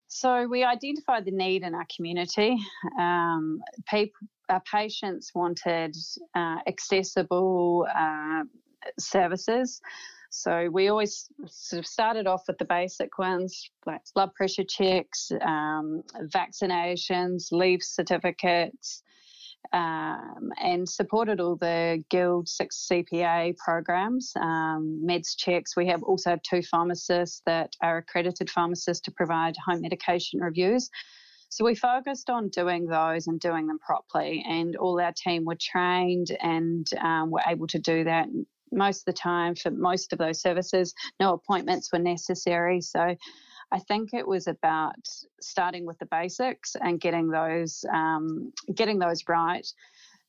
So, 0.08 0.48
we 0.48 0.64
identified 0.64 1.26
the 1.26 1.32
need 1.32 1.64
in 1.64 1.76
our 1.76 1.86
community. 1.94 2.58
Um, 2.98 3.60
people, 3.90 4.28
our 4.48 4.62
patients 4.62 5.34
wanted 5.36 5.98
uh, 6.34 6.60
accessible 6.66 7.88
uh, 7.94 8.44
services. 8.98 9.82
So 10.42 10.70
we 10.70 10.90
always 10.90 11.30
sort 11.48 11.80
of 11.80 11.88
started 11.88 12.28
off 12.28 12.44
with 12.48 12.58
the 12.58 12.66
basic 12.66 13.18
ones 13.18 13.70
like 13.86 14.02
blood 14.14 14.34
pressure 14.34 14.66
checks, 14.68 15.32
um, 15.42 16.04
vaccinations, 16.36 17.52
leave 17.52 17.82
certificates, 17.82 19.02
um, 19.72 20.52
and 20.62 20.88
supported 20.88 21.40
all 21.40 21.56
the 21.56 22.04
Guild 22.10 22.50
6 22.50 22.88
CPA 22.92 23.56
programs, 23.58 24.34
um, 24.36 25.02
meds 25.08 25.36
checks. 25.38 25.76
We 25.76 25.88
have 25.88 26.04
also 26.04 26.32
have 26.32 26.42
two 26.42 26.62
pharmacists 26.62 27.42
that 27.46 27.74
are 27.82 27.98
accredited 27.98 28.50
pharmacists 28.50 29.04
to 29.06 29.12
provide 29.12 29.56
home 29.66 29.82
medication 29.82 30.42
reviews. 30.42 30.90
So 31.50 31.64
we 31.64 31.76
focused 31.76 32.30
on 32.30 32.50
doing 32.50 32.86
those 32.88 33.28
and 33.28 33.40
doing 33.40 33.68
them 33.68 33.80
properly, 33.80 34.44
and 34.48 34.76
all 34.76 35.00
our 35.00 35.14
team 35.14 35.46
were 35.46 35.58
trained 35.60 36.28
and 36.42 36.86
um, 37.02 37.32
were 37.32 37.44
able 37.48 37.68
to 37.68 37.80
do 37.80 38.04
that 38.04 38.28
most 38.76 39.00
of 39.00 39.06
the 39.06 39.14
time 39.14 39.56
for 39.56 39.72
most 39.72 40.14
of 40.14 40.20
those 40.20 40.42
services, 40.42 40.94
no 41.20 41.34
appointments 41.34 41.92
were 41.92 42.00
necessary. 42.00 42.82
So 42.82 43.16
I 43.72 43.80
think 43.80 44.14
it 44.14 44.28
was 44.28 44.48
about 44.48 44.96
starting 45.42 45.86
with 45.86 45.98
the 46.00 46.06
basics 46.06 46.76
and 46.80 47.00
getting 47.00 47.30
those 47.30 47.84
um, 47.92 48.52
getting 48.74 49.00
those 49.00 49.24
right. 49.28 49.66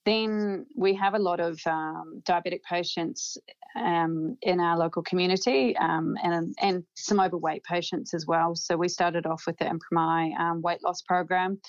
Then 0.04 0.66
we 0.76 0.94
have 0.94 1.14
a 1.14 1.18
lot 1.18 1.40
of 1.40 1.58
um, 1.66 2.22
diabetic 2.24 2.62
patients 2.62 3.36
um, 3.76 4.36
in 4.42 4.60
our 4.60 4.78
local 4.78 5.02
community 5.02 5.76
um, 5.78 6.16
and, 6.22 6.54
and 6.62 6.84
some 6.94 7.18
overweight 7.18 7.64
patients 7.64 8.14
as 8.14 8.24
well. 8.24 8.54
So 8.54 8.76
we 8.76 8.88
started 8.88 9.26
off 9.26 9.44
with 9.46 9.58
the 9.58 9.64
Impromy 9.64 10.32
um, 10.38 10.62
weight 10.62 10.82
loss 10.84 11.02
program. 11.02 11.60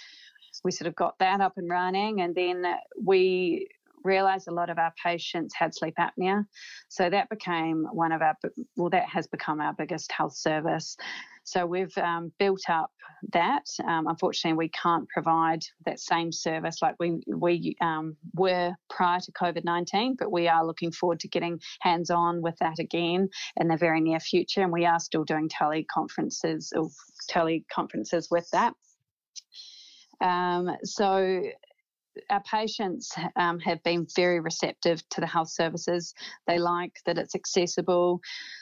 We 0.63 0.71
sort 0.71 0.87
of 0.87 0.95
got 0.95 1.17
that 1.19 1.41
up 1.41 1.53
and 1.57 1.69
running, 1.69 2.21
and 2.21 2.33
then 2.33 2.63
we 3.03 3.67
realised 4.15 4.47
a 4.47 4.53
lot 4.59 4.69
of 4.69 4.77
our 4.77 4.93
patients 5.03 5.53
had 5.59 5.75
sleep 5.75 5.95
apnea. 5.99 6.45
So 6.89 7.03
that 7.09 7.29
became 7.29 7.77
one 8.03 8.11
of 8.15 8.21
our, 8.21 8.35
well, 8.75 8.89
that 8.89 9.07
has 9.15 9.27
become 9.27 9.59
our 9.61 9.73
biggest 9.73 10.11
health 10.11 10.35
service. 10.35 10.97
So 11.43 11.65
we've 11.65 11.97
um, 11.97 12.31
built 12.39 12.63
up 12.69 12.91
that. 13.31 13.65
Um, 13.87 14.07
unfortunately, 14.07 14.57
we 14.57 14.69
can't 14.83 15.07
provide 15.07 15.61
that 15.85 15.99
same 15.99 16.31
service 16.31 16.77
like 16.81 16.95
we 16.99 17.21
we 17.45 17.75
um, 17.79 18.17
were 18.33 18.73
prior 18.89 19.21
to 19.21 19.31
COVID 19.31 19.63
nineteen, 19.63 20.15
but 20.19 20.29
we 20.29 20.49
are 20.49 20.65
looking 20.65 20.91
forward 20.91 21.19
to 21.21 21.29
getting 21.29 21.59
hands 21.79 22.09
on 22.09 22.41
with 22.41 22.57
that 22.59 22.79
again 22.79 23.29
in 23.59 23.67
the 23.69 23.77
very 23.77 24.01
near 24.01 24.19
future, 24.19 24.61
and 24.61 24.73
we 24.73 24.85
are 24.85 24.99
still 24.99 25.23
doing 25.23 25.49
teleconferences 25.49 26.63
or 26.75 26.89
teleconferences 27.31 28.25
with 28.29 28.47
that. 28.51 28.73
Um, 30.19 30.75
so 30.83 31.41
our 32.29 32.41
patients 32.43 33.11
um, 33.35 33.59
have 33.59 33.81
been 33.83 34.07
very 34.15 34.39
receptive 34.39 35.07
to 35.09 35.21
the 35.21 35.27
health 35.27 35.49
services. 35.49 36.13
They 36.47 36.59
like 36.59 36.93
that 37.05 37.17
it's 37.17 37.35
accessible. 37.35 38.19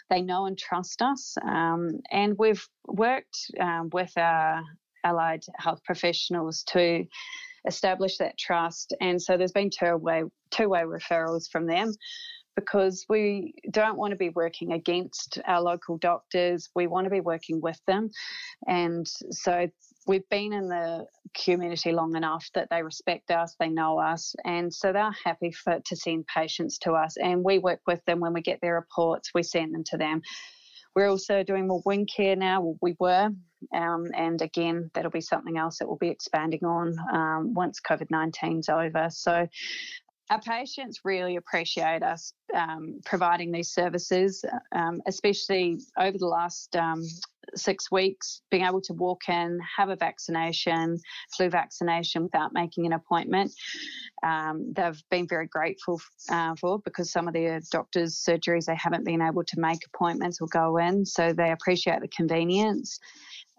They 0.10 0.22
know 0.22 0.46
and 0.46 0.58
trust 0.58 1.02
us. 1.02 1.36
Um, 1.44 2.00
and 2.12 2.36
we've 2.38 2.66
worked 2.88 3.38
um, 3.60 3.90
with 3.92 4.12
our 4.18 4.64
allied 5.04 5.44
health 5.58 5.82
professionals 5.84 6.64
to 6.64 7.06
establish 7.68 8.18
that 8.18 8.38
trust. 8.38 8.94
And 9.02 9.22
so 9.22 9.38
there's 9.38 9.52
been 9.52 9.70
two-way 9.70 10.24
two-way 10.52 10.82
referrals 10.82 11.50
from 11.52 11.66
them 11.66 11.94
because 12.56 13.06
we 13.10 13.54
don't 13.72 13.98
want 13.98 14.12
to 14.12 14.18
be 14.18 14.30
working 14.30 14.72
against 14.72 15.40
our 15.46 15.62
local 15.62 15.98
doctors. 15.98 16.70
We 16.74 16.88
want 16.88 17.06
to 17.06 17.12
be 17.12 17.20
working 17.20 17.60
with 17.60 17.80
them. 17.86 18.10
And 18.68 19.06
so 19.32 19.68
we've 20.08 20.28
been 20.30 20.54
in 20.54 20.68
the 20.68 21.06
community 21.34 21.92
long 21.92 22.16
enough 22.16 22.48
that 22.54 22.68
they 22.70 22.84
respect 22.84 23.32
us, 23.32 23.56
they 23.60 23.70
know 23.70 24.00
us, 24.00 24.36
and 24.46 24.74
so 24.74 24.94
they're 24.94 25.16
happy 25.24 25.52
for 25.52 25.80
to 25.86 25.96
send 25.96 26.26
patients 26.28 26.78
to 26.80 26.94
us. 26.94 27.18
And 27.18 27.44
we 27.44 27.60
work 27.60 27.82
with 27.88 28.04
them 28.06 28.20
when 28.20 28.34
we 28.34 28.42
get 28.42 28.60
their 28.62 28.76
reports, 28.76 29.32
we 29.34 29.44
send 29.44 29.74
them 29.74 29.84
to 29.86 29.98
them. 29.98 30.22
We're 30.96 31.10
also 31.10 31.44
doing 31.44 31.68
more 31.68 31.82
wound 31.86 32.10
care 32.16 32.38
now. 32.38 32.62
Well, 32.62 32.78
we 32.82 32.96
were, 33.00 33.30
um, 33.74 34.06
and 34.16 34.42
again, 34.42 34.90
that'll 34.94 35.12
be 35.12 35.22
something 35.22 35.58
else 35.58 35.80
that 35.80 35.88
we'll 35.88 35.98
be 35.98 36.10
expanding 36.10 36.64
on 36.64 36.96
um, 37.14 37.54
once 37.54 37.82
COVID 37.82 38.08
19's 38.10 38.70
over. 38.70 39.10
So 39.10 39.46
our 40.30 40.42
patients 40.42 41.02
really 41.04 41.36
appreciate 41.36 42.02
us 42.02 42.34
um, 42.56 43.00
providing 43.06 43.52
these 43.52 43.72
services, 43.72 44.44
um, 44.74 45.02
especially 45.06 45.80
over 46.00 46.18
the 46.18 46.28
last 46.28 46.76
um, 46.76 47.04
six 47.56 47.92
weeks, 47.92 48.42
being 48.52 48.66
able 48.66 48.82
to 48.82 48.94
walk 48.94 49.30
in, 49.30 49.60
have 49.78 49.90
a 49.90 49.96
vaccination, 49.96 50.98
flu 51.36 51.50
vaccination 51.50 52.24
without 52.24 52.54
making 52.54 52.86
an 52.86 52.94
appointment. 52.94 53.52
Um, 54.24 54.74
they've 54.76 55.02
been 55.12 55.28
very 55.28 55.48
grateful 55.48 56.02
uh, 56.30 56.56
for 56.60 56.80
because 56.80 57.12
some 57.12 57.28
of 57.28 57.34
their 57.34 57.60
doctors' 57.72 58.24
surgeries 58.28 58.66
they 58.66 58.76
haven't 58.76 59.06
been 59.06 59.22
able 59.22 59.44
to 59.44 59.60
make 59.60 59.80
appointments 59.94 60.40
or 60.42 60.48
go 60.48 60.78
in, 60.78 61.06
so 61.06 61.34
they 61.34 61.52
appreciate 61.52 62.02
the 62.02 62.08
convenience. 62.08 63.00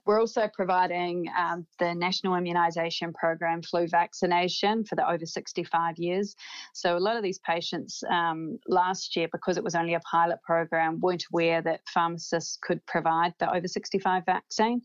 We're 0.06 0.20
also 0.20 0.48
providing 0.52 1.26
um, 1.36 1.66
the 1.78 1.94
National 1.94 2.34
Immunisation 2.34 3.12
Program 3.12 3.60
flu 3.62 3.88
vaccination 3.88 4.84
for 4.84 4.94
the 4.94 5.08
over 5.08 5.26
65 5.26 5.98
years. 5.98 6.36
So 6.72 6.96
a 6.96 7.00
lot 7.00 7.16
of 7.16 7.22
these 7.22 7.40
patients 7.40 8.02
um, 8.08 8.58
last 8.68 9.16
year, 9.16 9.28
because 9.32 9.56
it 9.56 9.64
was 9.64 9.74
only 9.74 9.94
a 9.94 10.00
pilot 10.00 10.38
program, 10.44 11.00
weren't 11.00 11.24
aware 11.32 11.60
that 11.62 11.80
pharmacists 11.92 12.56
could 12.62 12.84
provide 12.86 13.34
the 13.40 13.52
over 13.52 13.66
65 13.66 14.24
vaccine. 14.24 14.80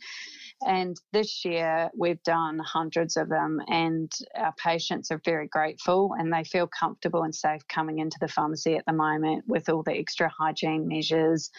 And 0.65 0.97
this 1.13 1.45
year 1.45 1.89
we've 1.95 2.21
done 2.23 2.59
hundreds 2.59 3.15
of 3.15 3.29
them, 3.29 3.59
and 3.67 4.11
our 4.35 4.53
patients 4.57 5.11
are 5.11 5.21
very 5.23 5.47
grateful 5.47 6.15
and 6.17 6.33
they 6.33 6.43
feel 6.43 6.67
comfortable 6.67 7.23
and 7.23 7.33
safe 7.33 7.61
coming 7.67 7.99
into 7.99 8.17
the 8.19 8.27
pharmacy 8.27 8.75
at 8.75 8.85
the 8.85 8.93
moment 8.93 9.43
with 9.47 9.69
all 9.69 9.83
the 9.83 9.95
extra 9.95 10.29
hygiene 10.29 10.87
measures 10.87 11.51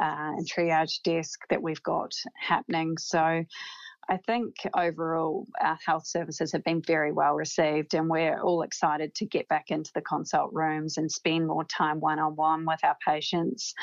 uh, 0.00 0.32
and 0.36 0.48
triage 0.50 1.02
desk 1.02 1.40
that 1.50 1.62
we've 1.62 1.82
got 1.82 2.12
happening. 2.36 2.93
So 2.98 3.44
I 4.08 4.18
think 4.26 4.54
overall 4.76 5.46
our 5.60 5.78
health 5.84 6.06
services 6.06 6.52
have 6.52 6.64
been 6.64 6.82
very 6.82 7.12
well 7.12 7.34
received, 7.34 7.94
and 7.94 8.08
we're 8.08 8.40
all 8.40 8.62
excited 8.62 9.14
to 9.16 9.26
get 9.26 9.48
back 9.48 9.70
into 9.70 9.90
the 9.94 10.02
consult 10.02 10.50
rooms 10.52 10.98
and 10.98 11.10
spend 11.10 11.46
more 11.46 11.64
time 11.64 12.00
one 12.00 12.18
on 12.18 12.36
one 12.36 12.66
with 12.66 12.80
our 12.84 12.96
patients. 13.06 13.74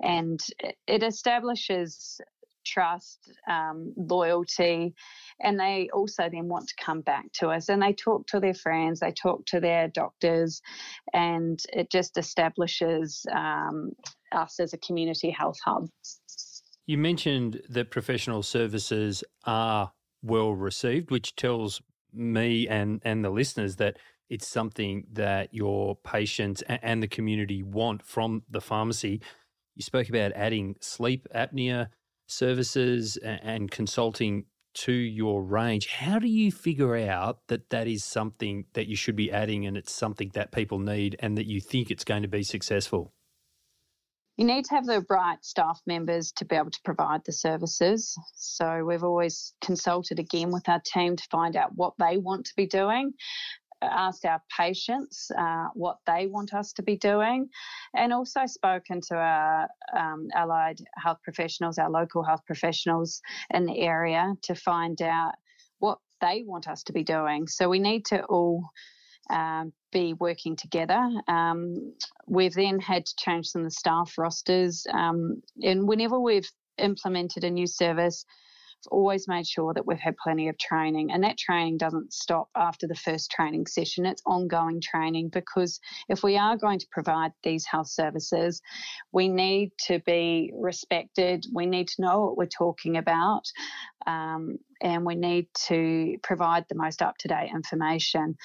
And 0.00 0.40
it 0.86 1.02
establishes 1.02 2.20
trust, 2.66 3.30
um, 3.48 3.92
loyalty, 3.96 4.94
and 5.40 5.58
they 5.58 5.88
also 5.92 6.28
then 6.30 6.48
want 6.48 6.68
to 6.68 6.84
come 6.84 7.00
back 7.00 7.24
to 7.32 7.48
us 7.48 7.68
and 7.68 7.82
they 7.82 7.92
talk 7.92 8.26
to 8.26 8.40
their 8.40 8.54
friends, 8.54 9.00
they 9.00 9.12
talk 9.12 9.44
to 9.46 9.60
their 9.60 9.88
doctors, 9.88 10.60
and 11.12 11.60
it 11.72 11.90
just 11.90 12.18
establishes 12.18 13.24
um, 13.32 13.92
us 14.32 14.60
as 14.60 14.72
a 14.72 14.78
community 14.78 15.30
health 15.30 15.58
hub. 15.64 15.88
You 16.90 16.98
mentioned 16.98 17.62
that 17.68 17.92
professional 17.92 18.42
services 18.42 19.22
are 19.44 19.92
well 20.24 20.52
received, 20.52 21.12
which 21.12 21.36
tells 21.36 21.80
me 22.12 22.66
and, 22.66 23.00
and 23.04 23.24
the 23.24 23.30
listeners 23.30 23.76
that 23.76 23.96
it's 24.28 24.48
something 24.48 25.06
that 25.12 25.54
your 25.54 25.94
patients 25.94 26.64
and 26.66 27.00
the 27.00 27.06
community 27.06 27.62
want 27.62 28.02
from 28.02 28.42
the 28.50 28.60
pharmacy. 28.60 29.20
You 29.76 29.84
spoke 29.84 30.08
about 30.08 30.32
adding 30.32 30.74
sleep 30.80 31.28
apnea 31.32 31.90
services 32.26 33.16
and 33.18 33.70
consulting 33.70 34.46
to 34.74 34.92
your 34.92 35.44
range. 35.44 35.86
How 35.86 36.18
do 36.18 36.26
you 36.26 36.50
figure 36.50 36.96
out 36.96 37.46
that 37.46 37.70
that 37.70 37.86
is 37.86 38.02
something 38.02 38.64
that 38.72 38.88
you 38.88 38.96
should 38.96 39.14
be 39.14 39.30
adding 39.30 39.64
and 39.64 39.76
it's 39.76 39.92
something 39.92 40.32
that 40.34 40.50
people 40.50 40.80
need 40.80 41.14
and 41.20 41.38
that 41.38 41.46
you 41.46 41.60
think 41.60 41.92
it's 41.92 42.02
going 42.02 42.22
to 42.22 42.28
be 42.28 42.42
successful? 42.42 43.14
You 44.40 44.46
need 44.46 44.64
to 44.64 44.74
have 44.74 44.86
the 44.86 45.04
right 45.10 45.36
staff 45.44 45.82
members 45.86 46.32
to 46.36 46.46
be 46.46 46.56
able 46.56 46.70
to 46.70 46.80
provide 46.82 47.20
the 47.26 47.32
services. 47.32 48.16
So 48.36 48.86
we've 48.86 49.04
always 49.04 49.52
consulted 49.60 50.18
again 50.18 50.50
with 50.50 50.66
our 50.66 50.80
team 50.80 51.16
to 51.16 51.24
find 51.30 51.56
out 51.56 51.74
what 51.74 51.92
they 51.98 52.16
want 52.16 52.46
to 52.46 52.54
be 52.56 52.66
doing 52.66 53.12
asked 53.82 54.26
our 54.26 54.42
patients 54.54 55.30
uh, 55.38 55.68
what 55.72 55.96
they 56.06 56.26
want 56.26 56.52
us 56.52 56.72
to 56.74 56.82
be 56.82 56.96
doing, 56.96 57.48
and 57.94 58.12
also 58.12 58.44
spoken 58.44 59.00
to 59.00 59.14
our 59.14 59.68
um, 59.96 60.28
allied 60.34 60.78
health 61.02 61.16
professionals, 61.24 61.78
our 61.78 61.90
local 61.90 62.22
health 62.22 62.44
professionals 62.46 63.22
in 63.54 63.64
the 63.64 63.78
area 63.78 64.34
to 64.42 64.54
find 64.54 65.00
out 65.00 65.32
what 65.78 65.98
they 66.20 66.44
want 66.46 66.68
us 66.68 66.82
to 66.82 66.92
be 66.92 67.02
doing. 67.02 67.46
So 67.46 67.70
we 67.70 67.78
need 67.78 68.04
to 68.06 68.22
all 68.24 68.68
um, 69.30 69.72
be 69.92 70.14
working 70.14 70.56
together. 70.56 71.08
Um, 71.28 71.94
we've 72.26 72.54
then 72.54 72.78
had 72.80 73.06
to 73.06 73.14
change 73.16 73.48
some 73.48 73.62
of 73.62 73.66
the 73.66 73.70
staff 73.72 74.14
rosters, 74.18 74.86
um, 74.92 75.42
and 75.62 75.88
whenever 75.88 76.18
we've 76.18 76.50
implemented 76.78 77.44
a 77.44 77.50
new 77.50 77.66
service, 77.66 78.24
I've 78.80 78.92
always 78.92 79.28
made 79.28 79.46
sure 79.46 79.74
that 79.74 79.86
we've 79.86 79.98
had 79.98 80.16
plenty 80.16 80.48
of 80.48 80.56
training, 80.56 81.12
and 81.12 81.22
that 81.22 81.36
training 81.36 81.76
doesn't 81.76 82.14
stop 82.14 82.48
after 82.56 82.86
the 82.86 82.94
first 82.94 83.30
training 83.30 83.66
session. 83.66 84.06
It's 84.06 84.22
ongoing 84.24 84.80
training 84.80 85.28
because 85.28 85.80
if 86.08 86.22
we 86.22 86.38
are 86.38 86.56
going 86.56 86.78
to 86.78 86.86
provide 86.90 87.32
these 87.42 87.66
health 87.66 87.88
services, 87.88 88.62
we 89.12 89.28
need 89.28 89.72
to 89.86 89.98
be 90.00 90.52
respected, 90.54 91.44
we 91.52 91.66
need 91.66 91.88
to 91.88 92.02
know 92.02 92.20
what 92.20 92.36
we're 92.38 92.46
talking 92.46 92.96
about, 92.96 93.44
um, 94.06 94.56
and 94.80 95.04
we 95.04 95.14
need 95.14 95.48
to 95.66 96.16
provide 96.22 96.64
the 96.68 96.74
most 96.74 97.02
up 97.02 97.18
to 97.18 97.28
date 97.28 97.50
information 97.54 98.36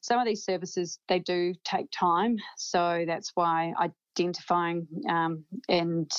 some 0.00 0.18
of 0.18 0.26
these 0.26 0.44
services 0.44 0.98
they 1.08 1.18
do 1.18 1.54
take 1.64 1.86
time 1.92 2.36
so 2.56 3.04
that's 3.06 3.32
why 3.34 3.72
identifying 4.18 4.86
um, 5.08 5.44
and 5.68 6.10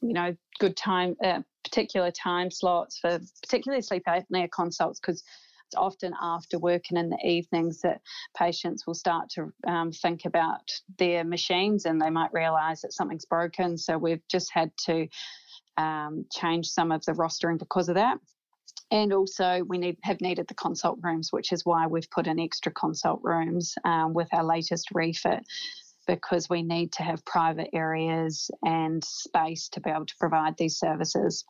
you 0.00 0.12
know 0.12 0.34
good 0.58 0.76
time 0.76 1.14
uh, 1.24 1.40
particular 1.64 2.10
time 2.10 2.50
slots 2.50 2.98
for 2.98 3.18
particularly 3.42 3.82
sleep 3.82 4.04
apnea 4.06 4.50
consults 4.50 5.00
because 5.00 5.22
it's 5.72 5.78
often 5.78 6.12
after 6.20 6.58
work 6.58 6.84
and 6.90 6.98
in 6.98 7.08
the 7.08 7.26
evenings 7.26 7.80
that 7.80 8.02
patients 8.36 8.86
will 8.86 8.94
start 8.94 9.30
to 9.30 9.50
um, 9.66 9.90
think 9.90 10.26
about 10.26 10.70
their 10.98 11.24
machines 11.24 11.86
and 11.86 11.98
they 11.98 12.10
might 12.10 12.30
realize 12.34 12.82
that 12.82 12.92
something's 12.92 13.24
broken. 13.24 13.78
So 13.78 13.96
we've 13.96 14.20
just 14.28 14.52
had 14.52 14.70
to 14.84 15.08
um, 15.78 16.26
change 16.30 16.66
some 16.66 16.92
of 16.92 17.02
the 17.06 17.12
rostering 17.12 17.58
because 17.58 17.88
of 17.88 17.94
that 17.94 18.18
and 18.92 19.12
also 19.14 19.64
we 19.66 19.78
need 19.78 19.96
have 20.02 20.20
needed 20.20 20.46
the 20.46 20.54
consult 20.54 20.98
rooms, 21.02 21.32
which 21.32 21.50
is 21.50 21.64
why 21.64 21.86
we've 21.86 22.10
put 22.10 22.26
in 22.26 22.38
extra 22.38 22.70
consult 22.70 23.20
rooms 23.24 23.74
um, 23.84 24.12
with 24.12 24.28
our 24.32 24.44
latest 24.44 24.90
refit 24.92 25.42
because 26.06 26.50
we 26.50 26.62
need 26.62 26.92
to 26.92 27.02
have 27.02 27.24
private 27.24 27.70
areas 27.72 28.50
and 28.62 29.02
space 29.02 29.68
to 29.70 29.80
be 29.80 29.88
able 29.88 30.04
to 30.04 30.16
provide 30.20 30.56
these 30.58 30.76
services. 30.76 31.44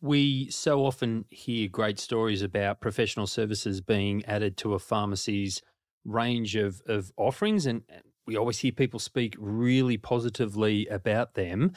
We 0.00 0.50
so 0.50 0.86
often 0.86 1.26
hear 1.30 1.68
great 1.68 1.98
stories 1.98 2.42
about 2.42 2.80
professional 2.80 3.26
services 3.26 3.80
being 3.80 4.24
added 4.24 4.56
to 4.58 4.74
a 4.74 4.78
pharmacy's 4.78 5.62
range 6.04 6.54
of, 6.56 6.80
of 6.86 7.12
offerings, 7.16 7.66
and 7.66 7.82
we 8.26 8.36
always 8.36 8.60
hear 8.60 8.72
people 8.72 9.00
speak 9.00 9.34
really 9.38 9.98
positively 9.98 10.86
about 10.86 11.34
them. 11.34 11.72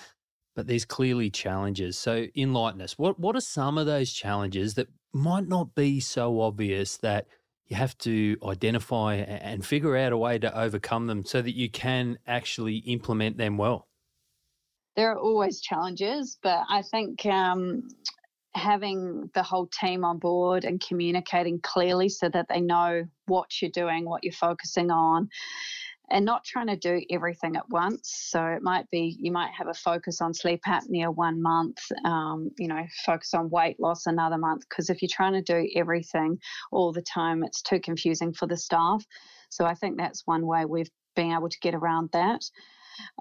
But 0.55 0.67
there's 0.67 0.85
clearly 0.85 1.29
challenges. 1.29 1.97
So 1.97 2.27
enlighten 2.35 2.81
us. 2.81 2.97
What 2.97 3.19
what 3.19 3.35
are 3.35 3.41
some 3.41 3.77
of 3.77 3.85
those 3.85 4.11
challenges 4.11 4.73
that 4.75 4.87
might 5.13 5.47
not 5.47 5.75
be 5.75 5.99
so 5.99 6.41
obvious 6.41 6.97
that 6.97 7.27
you 7.67 7.75
have 7.75 7.97
to 7.99 8.35
identify 8.43 9.15
and 9.15 9.65
figure 9.65 9.95
out 9.95 10.11
a 10.11 10.17
way 10.17 10.39
to 10.39 10.59
overcome 10.59 11.07
them 11.07 11.23
so 11.23 11.41
that 11.41 11.55
you 11.55 11.69
can 11.69 12.17
actually 12.27 12.77
implement 12.77 13.37
them 13.37 13.57
well? 13.57 13.87
There 14.95 15.11
are 15.11 15.19
always 15.19 15.61
challenges, 15.61 16.37
but 16.41 16.63
I 16.67 16.81
think 16.81 17.25
um, 17.25 17.87
having 18.53 19.29
the 19.33 19.43
whole 19.43 19.67
team 19.67 20.03
on 20.03 20.17
board 20.17 20.65
and 20.65 20.83
communicating 20.85 21.59
clearly 21.61 22.09
so 22.09 22.27
that 22.29 22.47
they 22.49 22.59
know 22.59 23.05
what 23.27 23.61
you're 23.61 23.71
doing, 23.71 24.05
what 24.05 24.23
you're 24.23 24.33
focusing 24.33 24.91
on, 24.91 25.29
and 26.11 26.25
not 26.25 26.43
trying 26.43 26.67
to 26.67 26.75
do 26.75 27.01
everything 27.11 27.55
at 27.55 27.69
once. 27.69 28.27
So 28.29 28.43
it 28.45 28.61
might 28.61 28.89
be 28.89 29.17
you 29.19 29.31
might 29.31 29.51
have 29.51 29.67
a 29.67 29.73
focus 29.73 30.21
on 30.21 30.33
sleep 30.33 30.61
apnea 30.67 31.13
one 31.13 31.41
month, 31.41 31.77
um, 32.05 32.51
you 32.57 32.67
know, 32.67 32.85
focus 33.05 33.33
on 33.33 33.49
weight 33.49 33.79
loss 33.79 34.05
another 34.05 34.37
month. 34.37 34.63
Because 34.67 34.89
if 34.89 35.01
you're 35.01 35.09
trying 35.11 35.33
to 35.33 35.41
do 35.41 35.69
everything 35.75 36.37
all 36.71 36.91
the 36.91 37.01
time, 37.03 37.43
it's 37.43 37.61
too 37.61 37.79
confusing 37.79 38.33
for 38.33 38.47
the 38.47 38.57
staff. 38.57 39.03
So 39.49 39.65
I 39.65 39.73
think 39.73 39.97
that's 39.97 40.25
one 40.25 40.45
way 40.45 40.65
we've 40.65 40.91
been 41.15 41.33
able 41.33 41.49
to 41.49 41.59
get 41.61 41.75
around 41.75 42.09
that. 42.13 42.41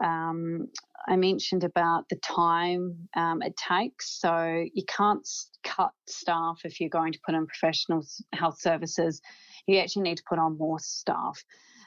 Um, 0.03 0.69
I 1.09 1.17
mentioned 1.17 1.65
about 1.65 2.09
the 2.09 2.17
time 2.17 3.09
um, 3.17 3.43
it 3.43 3.55
takes. 3.57 4.19
So 4.21 4.65
you 4.73 4.85
can't 4.87 5.27
cut 5.65 5.93
staff 6.07 6.61
if 6.65 6.81
you're 6.81 6.91
going 6.91 7.13
to 7.13 7.21
put 7.25 7.35
in 7.35 7.47
professional 7.47 8.05
health 8.33 8.61
services. 8.61 9.21
You 9.67 9.79
actually 9.79 10.03
need 10.03 10.17
to 10.17 10.25
put 10.29 10.39
on 10.39 10.59
more 10.59 10.79
staff 10.81 11.43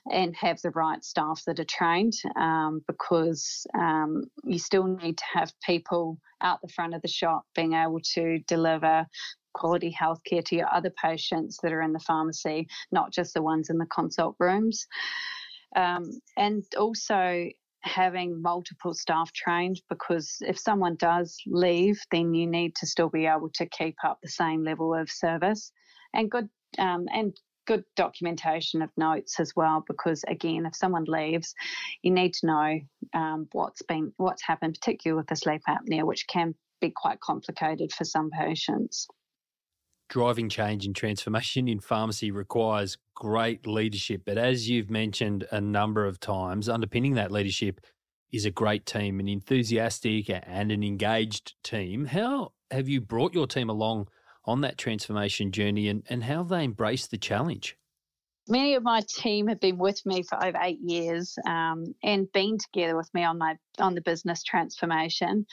and 0.10 0.36
have 0.36 0.60
the 0.62 0.72
right 0.72 1.04
staff 1.04 1.44
that 1.46 1.60
are 1.60 1.66
trained 1.66 2.14
um, 2.36 2.82
because 2.88 3.66
um, 3.78 4.24
you 4.44 4.58
still 4.58 4.86
need 4.86 5.18
to 5.18 5.24
have 5.32 5.54
people 5.64 6.18
out 6.42 6.60
the 6.62 6.68
front 6.70 6.96
of 6.96 7.02
the 7.02 7.08
shop 7.08 7.44
being 7.56 7.74
able 7.74 8.00
to 8.14 8.40
deliver 8.48 9.06
quality 9.54 9.96
healthcare 10.00 10.44
to 10.44 10.56
your 10.56 10.74
other 10.74 10.92
patients 11.02 11.60
that 11.62 11.72
are 11.72 11.82
in 11.82 11.94
the 11.94 12.00
pharmacy, 12.00 12.68
not 12.92 13.12
just 13.12 13.34
the 13.34 13.42
ones 13.42 13.70
in 13.70 13.78
the 13.78 13.86
consult 13.88 14.36
rooms. 14.40 14.88
Um, 15.76 16.10
and 16.38 16.64
also 16.78 17.48
having 17.84 18.42
multiple 18.42 18.94
staff 18.94 19.32
trained 19.34 19.82
because 19.90 20.38
if 20.42 20.58
someone 20.58 20.96
does 20.96 21.38
leave, 21.48 22.00
then 22.12 22.34
you 22.34 22.48
need 22.48 22.76
to 22.76 22.88
still 22.88 23.10
be 23.10 23.26
able 23.26 23.50
to 23.56 23.66
keep 23.68 23.96
up 24.04 24.20
the 24.22 24.30
same 24.30 24.64
level 24.64 24.94
of 24.94 25.10
service 25.10 25.72
and 26.14 26.30
good 26.30 26.50
um, 26.78 27.06
and 27.14 27.36
good 27.67 27.84
documentation 27.95 28.82
of 28.82 28.89
notes 28.97 29.39
as 29.39 29.54
well 29.56 29.84
because 29.88 30.24
again 30.28 30.65
if 30.65 30.76
someone 30.76 31.06
leaves 31.08 31.54
you 32.02 32.12
need 32.12 32.34
to 32.34 32.47
know 32.47 32.80
um, 33.13 33.47
what's 33.52 33.82
been 33.84 34.12
what's 34.17 34.43
happened 34.43 34.78
particularly 34.80 35.17
with 35.19 35.28
the 35.28 35.36
sleep 35.36 35.62
apnea 35.67 36.04
which 36.04 36.28
can 36.28 36.56
be 36.80 36.89
quite 36.89 37.19
complicated 37.19 37.91
for 37.93 38.04
some 38.04 38.32
patients. 38.32 39.08
Driving 40.10 40.50
change 40.50 40.86
and 40.86 40.95
transformation 40.95 41.67
in 41.67 41.80
pharmacy 41.80 42.32
requires 42.32 42.97
great 43.15 43.67
leadership 43.67 44.24
but 44.26 44.38
as 44.38 44.69
you've 44.69 44.89
mentioned 44.89 45.45
a 45.52 45.62
number 45.62 46.06
of 46.06 46.19
times 46.19 46.67
underpinning 46.67 47.13
that 47.13 47.32
leadership 47.32 47.80
is 48.32 48.45
a 48.45 48.52
great 48.52 48.86
team 48.86 49.19
an 49.19 49.28
enthusiastic 49.28 50.30
and 50.30 50.71
an 50.71 50.84
engaged 50.84 51.54
team. 51.63 52.06
How 52.06 52.54
have 52.71 52.88
you 52.88 53.02
brought 53.02 53.34
your 53.34 53.47
team 53.47 53.69
along 53.69 54.08
on 54.45 54.62
that 54.62 54.77
transformation 54.77 55.51
journey 55.51 55.88
and, 55.88 56.04
and 56.10 56.23
how 56.23 56.43
they 56.43 56.63
embrace 56.63 57.08
the 57.08 57.17
challenge? 57.17 57.77
Many 58.47 58.73
of 58.73 58.84
my 58.84 59.01
team 59.08 59.47
have 59.47 59.60
been 59.60 59.77
with 59.77 60.04
me 60.06 60.23
for 60.23 60.43
over 60.43 60.58
eight 60.62 60.80
years 60.82 61.38
um, 61.47 61.95
and 62.04 62.32
been 62.32 62.58
together 62.58 62.97
with 62.97 63.10
me 63.13 63.23
on 63.23 63.38
my 63.38 63.56
on 63.77 63.93
the 63.95 64.01
business 64.01 64.43
transformation. 64.43 65.45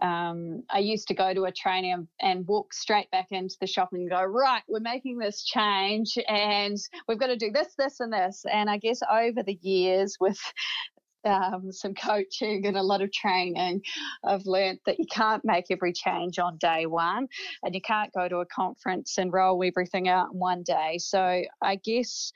Um, 0.00 0.62
I 0.70 0.78
used 0.78 1.08
to 1.08 1.14
go 1.14 1.34
to 1.34 1.44
a 1.44 1.52
training 1.52 1.92
and, 1.92 2.08
and, 2.20 2.46
walk 2.46 2.72
straight 2.72 3.10
back 3.10 3.28
into 3.32 3.56
the 3.60 3.66
shop 3.66 3.88
and 3.92 4.08
go, 4.08 4.22
right, 4.22 4.62
we're 4.68 4.78
making 4.78 5.18
this 5.18 5.42
change 5.42 6.16
and 6.28 6.76
we've 7.08 7.18
got 7.18 7.26
to 7.26 7.36
do 7.36 7.50
this, 7.50 7.74
this, 7.76 7.98
and 7.98 8.12
this. 8.12 8.44
And 8.50 8.70
I 8.70 8.78
guess 8.78 9.00
over 9.10 9.42
the 9.42 9.58
years, 9.60 10.16
with 10.20 10.38
um, 11.24 11.72
some 11.72 11.94
coaching 11.94 12.66
and 12.66 12.76
a 12.76 12.82
lot 12.82 13.02
of 13.02 13.12
training, 13.12 13.82
I've 14.24 14.46
learned 14.46 14.80
that 14.86 14.98
you 14.98 15.06
can't 15.10 15.44
make 15.44 15.66
every 15.70 15.92
change 15.92 16.38
on 16.38 16.56
day 16.58 16.86
one 16.86 17.28
and 17.62 17.74
you 17.74 17.80
can't 17.80 18.12
go 18.12 18.28
to 18.28 18.38
a 18.38 18.46
conference 18.46 19.18
and 19.18 19.32
roll 19.32 19.62
everything 19.64 20.08
out 20.08 20.28
in 20.32 20.38
one 20.38 20.62
day. 20.62 20.98
So 20.98 21.42
I 21.62 21.76
guess 21.76 22.32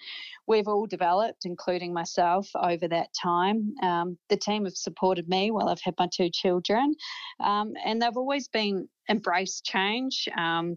we've 0.46 0.68
all 0.68 0.86
developed, 0.86 1.44
including 1.44 1.92
myself, 1.92 2.48
over 2.54 2.88
that 2.88 3.08
time. 3.20 3.74
Um, 3.82 4.18
the 4.28 4.36
team 4.36 4.64
have 4.64 4.76
supported 4.76 5.28
me 5.28 5.50
while 5.50 5.68
I've 5.68 5.80
had 5.82 5.94
my 5.98 6.08
two 6.12 6.30
children, 6.30 6.94
um, 7.40 7.72
and 7.84 8.00
they've 8.00 8.16
always 8.16 8.48
been 8.48 8.88
embraced 9.08 9.64
change. 9.64 10.28
Um, 10.36 10.76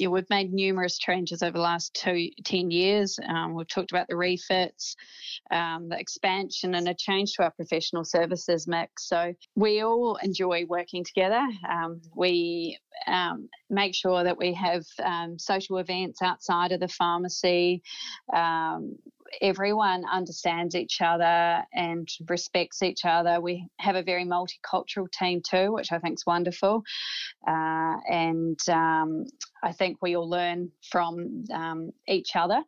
yeah, 0.00 0.08
we've 0.08 0.30
made 0.30 0.50
numerous 0.50 0.96
changes 0.96 1.42
over 1.42 1.52
the 1.52 1.60
last 1.60 1.92
two, 1.92 2.30
10 2.44 2.70
years. 2.70 3.18
Um, 3.28 3.54
we've 3.54 3.68
talked 3.68 3.92
about 3.92 4.08
the 4.08 4.16
refits, 4.16 4.96
um, 5.50 5.90
the 5.90 6.00
expansion, 6.00 6.74
and 6.74 6.88
a 6.88 6.94
change 6.94 7.34
to 7.34 7.42
our 7.42 7.50
professional 7.50 8.06
services 8.06 8.66
mix. 8.66 9.06
So 9.06 9.34
we 9.56 9.82
all 9.82 10.16
enjoy 10.22 10.64
working 10.66 11.04
together. 11.04 11.46
Um, 11.68 12.00
we 12.16 12.78
um, 13.06 13.50
make 13.68 13.94
sure 13.94 14.24
that 14.24 14.38
we 14.38 14.54
have 14.54 14.86
um, 15.04 15.38
social 15.38 15.76
events 15.76 16.22
outside 16.22 16.72
of 16.72 16.80
the 16.80 16.88
pharmacy 16.88 17.82
um, 18.34 18.96
everyone 19.40 20.04
understands 20.10 20.74
each 20.74 21.00
other 21.00 21.64
and 21.72 22.08
respects 22.28 22.82
each 22.82 23.04
other. 23.04 23.40
We 23.40 23.68
have 23.78 23.96
a 23.96 24.02
very 24.02 24.24
multicultural 24.24 25.10
team 25.10 25.42
too, 25.48 25.72
which 25.72 25.92
I 25.92 25.98
think 25.98 26.14
is 26.18 26.26
wonderful. 26.26 26.82
Uh, 27.46 27.96
and 28.08 28.58
um, 28.68 29.26
I 29.62 29.72
think 29.72 29.98
we 30.00 30.16
all 30.16 30.28
learn 30.28 30.70
from 30.90 31.44
um, 31.52 31.90
each 32.08 32.36
other. 32.36 32.62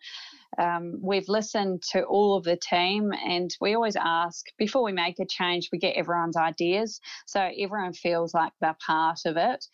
Um, 0.59 0.99
we've 1.01 1.29
listened 1.29 1.83
to 1.93 2.03
all 2.03 2.37
of 2.37 2.45
the 2.45 2.57
team 2.57 3.13
and 3.27 3.55
we 3.61 3.75
always 3.75 3.97
ask 3.97 4.47
before 4.59 4.83
we 4.83 4.93
make 4.93 5.19
a 5.19 5.25
change, 5.25 5.71
we 5.73 5.79
get 5.79 5.97
everyone's 5.97 6.37
ideas. 6.37 7.01
So 7.27 7.41
everyone 7.59 7.95
feels 7.95 8.35
like 8.35 8.53
they're 8.61 8.77
part 8.85 9.21
of 9.25 9.37
it, 9.37 9.65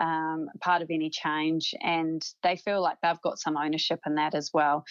um, 0.00 0.48
part 0.60 0.82
of 0.82 0.90
any 0.90 1.10
change, 1.10 1.74
and 1.82 2.22
they 2.42 2.56
feel 2.56 2.80
like 2.80 2.98
they've 3.02 3.20
got 3.22 3.38
some 3.38 3.56
ownership 3.56 4.00
in 4.06 4.14
that 4.14 4.34
as 4.34 4.50
well. 4.54 4.84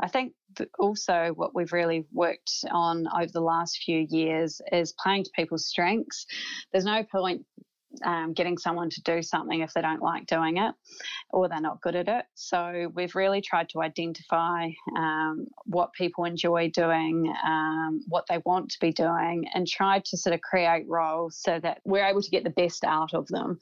I 0.00 0.08
think 0.08 0.34
also 0.78 1.32
what 1.34 1.54
we've 1.54 1.72
really 1.72 2.06
worked 2.12 2.52
on 2.70 3.06
over 3.08 3.30
the 3.32 3.40
last 3.40 3.78
few 3.78 4.06
years 4.08 4.60
is 4.70 4.94
playing 5.02 5.24
to 5.24 5.30
people's 5.34 5.66
strengths. 5.66 6.26
There's 6.70 6.84
no 6.84 7.02
point 7.02 7.44
um, 8.04 8.32
getting 8.32 8.58
someone 8.58 8.90
to 8.90 9.02
do 9.02 9.22
something 9.22 9.60
if 9.60 9.72
they 9.72 9.82
don't 9.82 10.02
like 10.02 10.26
doing 10.26 10.58
it 10.58 10.74
or 11.30 11.48
they're 11.48 11.60
not 11.60 11.80
good 11.80 11.96
at 11.96 12.08
it. 12.08 12.24
So 12.34 12.90
we've 12.94 13.14
really 13.14 13.40
tried 13.40 13.68
to 13.70 13.82
identify 13.82 14.68
um, 14.96 15.46
what 15.64 15.92
people 15.92 16.24
enjoy 16.24 16.70
doing, 16.70 17.32
um, 17.44 18.02
what 18.08 18.24
they 18.28 18.38
want 18.44 18.70
to 18.70 18.78
be 18.80 18.92
doing, 18.92 19.46
and 19.54 19.66
tried 19.66 20.04
to 20.06 20.16
sort 20.16 20.34
of 20.34 20.40
create 20.40 20.84
roles 20.88 21.38
so 21.42 21.58
that 21.60 21.80
we're 21.84 22.04
able 22.04 22.22
to 22.22 22.30
get 22.30 22.44
the 22.44 22.50
best 22.50 22.84
out 22.84 23.14
of 23.14 23.26
them. 23.28 23.58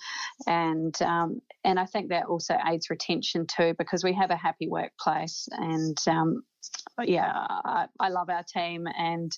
And 0.46 1.00
um, 1.02 1.40
and 1.64 1.78
I 1.78 1.86
think 1.86 2.08
that 2.08 2.26
also 2.26 2.56
aids 2.66 2.90
retention 2.90 3.46
too 3.46 3.74
because 3.78 4.02
we 4.02 4.14
have 4.14 4.30
a 4.30 4.36
happy 4.36 4.68
workplace 4.68 5.48
and 5.52 5.96
um, 6.06 6.42
yeah, 7.02 7.32
I, 7.34 7.86
I, 7.98 8.08
love 8.08 8.28
our 8.28 8.42
team 8.42 8.86
and 8.98 9.32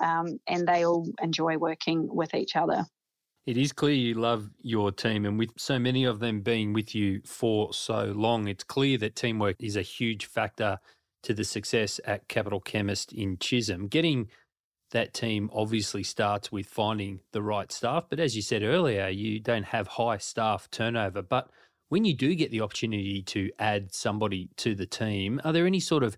um, 0.00 0.38
and 0.46 0.66
they 0.66 0.84
all 0.84 1.06
enjoy 1.22 1.56
working 1.56 2.08
with 2.14 2.34
each 2.34 2.56
other. 2.56 2.84
It 3.46 3.56
is 3.56 3.72
clear 3.72 3.94
you 3.94 4.14
love 4.14 4.50
your 4.60 4.90
team, 4.90 5.24
and 5.24 5.38
with 5.38 5.50
so 5.56 5.78
many 5.78 6.02
of 6.04 6.18
them 6.18 6.40
being 6.40 6.72
with 6.72 6.96
you 6.96 7.20
for 7.24 7.72
so 7.72 8.06
long, 8.06 8.48
it's 8.48 8.64
clear 8.64 8.98
that 8.98 9.14
teamwork 9.14 9.54
is 9.60 9.76
a 9.76 9.82
huge 9.82 10.26
factor 10.26 10.80
to 11.22 11.32
the 11.32 11.44
success 11.44 12.00
at 12.04 12.26
Capital 12.26 12.58
Chemist 12.60 13.12
in 13.12 13.38
Chisholm. 13.38 13.86
Getting 13.86 14.28
that 14.90 15.14
team 15.14 15.48
obviously 15.52 16.02
starts 16.02 16.50
with 16.50 16.66
finding 16.66 17.20
the 17.30 17.42
right 17.42 17.70
staff, 17.70 18.06
but 18.10 18.18
as 18.18 18.34
you 18.34 18.42
said 18.42 18.64
earlier, 18.64 19.06
you 19.08 19.38
don't 19.38 19.66
have 19.66 19.86
high 19.86 20.18
staff 20.18 20.68
turnover. 20.72 21.22
But 21.22 21.48
when 21.88 22.04
you 22.04 22.14
do 22.14 22.34
get 22.34 22.50
the 22.50 22.62
opportunity 22.62 23.22
to 23.22 23.52
add 23.60 23.94
somebody 23.94 24.48
to 24.56 24.74
the 24.74 24.86
team, 24.86 25.40
are 25.44 25.52
there 25.52 25.66
any 25.66 25.80
sort 25.80 26.02
of 26.02 26.16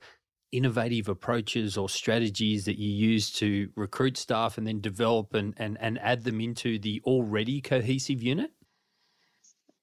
innovative 0.53 1.09
approaches 1.09 1.77
or 1.77 1.89
strategies 1.89 2.65
that 2.65 2.79
you 2.79 2.91
use 2.91 3.31
to 3.33 3.69
recruit 3.77 4.17
staff 4.17 4.59
and 4.59 4.67
then 4.67 4.81
develop 4.81 5.35
and, 5.35 5.55
and, 5.57 5.77
and 5.81 5.99
add 6.01 6.25
them 6.25 6.41
into 6.41 6.79
the 6.79 7.01
already 7.05 7.61
cohesive 7.61 8.23
unit? 8.23 8.51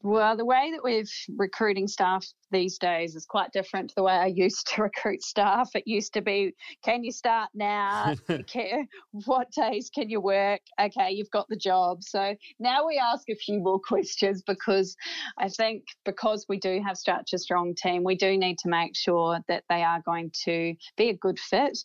Well, 0.06 0.38
the 0.38 0.46
way 0.46 0.70
that 0.72 0.84
we're 0.84 1.04
recruiting 1.36 1.88
staff 1.88 2.28
these 2.52 2.78
days 2.78 3.16
is 3.16 3.26
quite 3.26 3.52
different 3.52 3.90
to 3.90 3.96
the 3.96 4.04
way 4.04 4.14
I 4.14 4.28
used 4.36 4.68
to 4.76 4.84
recruit 4.84 5.24
staff. 5.24 5.72
It 5.74 5.88
used 5.88 6.14
to 6.14 6.22
be, 6.22 6.54
can 6.84 7.04
you 7.04 7.12
start 7.12 7.50
now? 7.56 8.14
can, 8.46 8.88
what 9.26 9.50
days 9.50 9.90
can 9.90 10.08
you 10.12 10.22
work? 10.22 10.62
Okay, 10.80 11.10
you've 11.10 11.32
got 11.32 11.48
the 11.50 11.56
job. 11.56 12.04
So 12.04 12.36
now 12.60 12.86
we 12.86 13.02
ask 13.04 13.28
a 13.32 13.36
few 13.36 13.60
more 13.60 13.80
questions 13.80 14.44
because 14.46 14.96
I 15.40 15.50
think 15.50 15.86
because 16.06 16.46
we 16.48 16.60
do 16.60 16.84
have 16.86 17.00
such 17.00 17.34
a 17.34 17.40
strong 17.40 17.74
team, 17.74 18.04
we 18.04 18.16
do 18.16 18.38
need 18.38 18.60
to 18.60 18.70
make 18.70 18.96
sure 18.96 19.40
that 19.48 19.64
they 19.70 19.82
are 19.82 20.04
going 20.06 20.30
to 20.44 20.76
be 20.98 21.10
a 21.10 21.18
good 21.18 21.40
fit. 21.40 21.80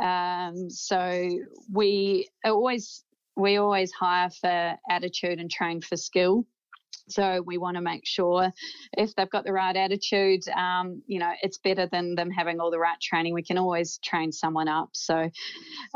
Um, 0.00 0.70
so 0.70 1.28
we 1.72 2.28
always 2.44 3.02
we 3.36 3.56
always 3.56 3.90
hire 3.90 4.30
for 4.30 4.76
attitude 4.88 5.40
and 5.40 5.50
train 5.50 5.80
for 5.80 5.96
skill. 5.96 6.46
So 7.08 7.42
we 7.42 7.58
want 7.58 7.76
to 7.76 7.80
make 7.80 8.06
sure 8.06 8.52
if 8.92 9.14
they've 9.14 9.30
got 9.30 9.44
the 9.44 9.52
right 9.52 9.74
attitude, 9.74 10.46
um, 10.48 11.02
you 11.06 11.18
know, 11.18 11.32
it's 11.42 11.58
better 11.58 11.88
than 11.90 12.14
them 12.14 12.30
having 12.30 12.60
all 12.60 12.70
the 12.70 12.78
right 12.78 13.00
training. 13.00 13.34
We 13.34 13.42
can 13.42 13.58
always 13.58 13.98
train 14.04 14.30
someone 14.30 14.68
up. 14.68 14.90
So 14.92 15.30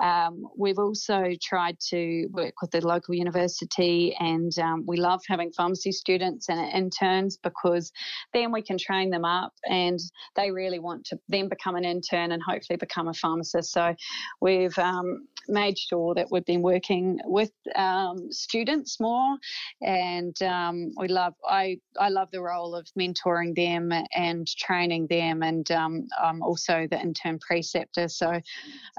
um, 0.02 0.48
we've 0.56 0.78
also 0.78 1.32
tried 1.42 1.78
to 1.90 2.28
work 2.32 2.54
with 2.60 2.70
the 2.70 2.86
local 2.86 3.14
university, 3.14 4.16
and 4.18 4.56
um, 4.58 4.84
we 4.86 4.96
love 4.96 5.20
having 5.28 5.52
pharmacy 5.52 5.92
students 5.92 6.48
and 6.48 6.58
interns 6.72 7.36
because 7.36 7.92
then 8.32 8.52
we 8.52 8.62
can 8.62 8.78
train 8.78 9.10
them 9.10 9.24
up, 9.24 9.52
and 9.68 9.98
they 10.36 10.50
really 10.50 10.78
want 10.78 11.04
to 11.06 11.18
then 11.28 11.48
become 11.48 11.76
an 11.76 11.84
intern 11.84 12.32
and 12.32 12.42
hopefully 12.42 12.76
become 12.76 13.08
a 13.08 13.14
pharmacist. 13.14 13.72
So 13.72 13.94
we've 14.40 14.76
um, 14.78 15.26
made 15.48 15.78
sure 15.78 16.14
that 16.14 16.28
we've 16.30 16.44
been 16.44 16.62
working 16.62 17.18
with 17.24 17.50
um, 17.74 18.30
students 18.30 18.98
more, 18.98 19.36
and 19.82 20.36
um, 20.82 20.92
we 20.96 21.08
love 21.08 21.34
I 21.46 21.78
I 21.98 22.08
love 22.08 22.28
the 22.32 22.40
role 22.40 22.74
of 22.74 22.86
mentoring 22.98 23.54
them 23.54 23.92
and 24.14 24.46
training 24.56 25.06
them, 25.08 25.42
and 25.42 25.70
um, 25.70 26.08
I'm 26.22 26.42
also 26.42 26.86
the 26.90 27.00
intern 27.00 27.38
preceptor, 27.38 28.08
so 28.08 28.40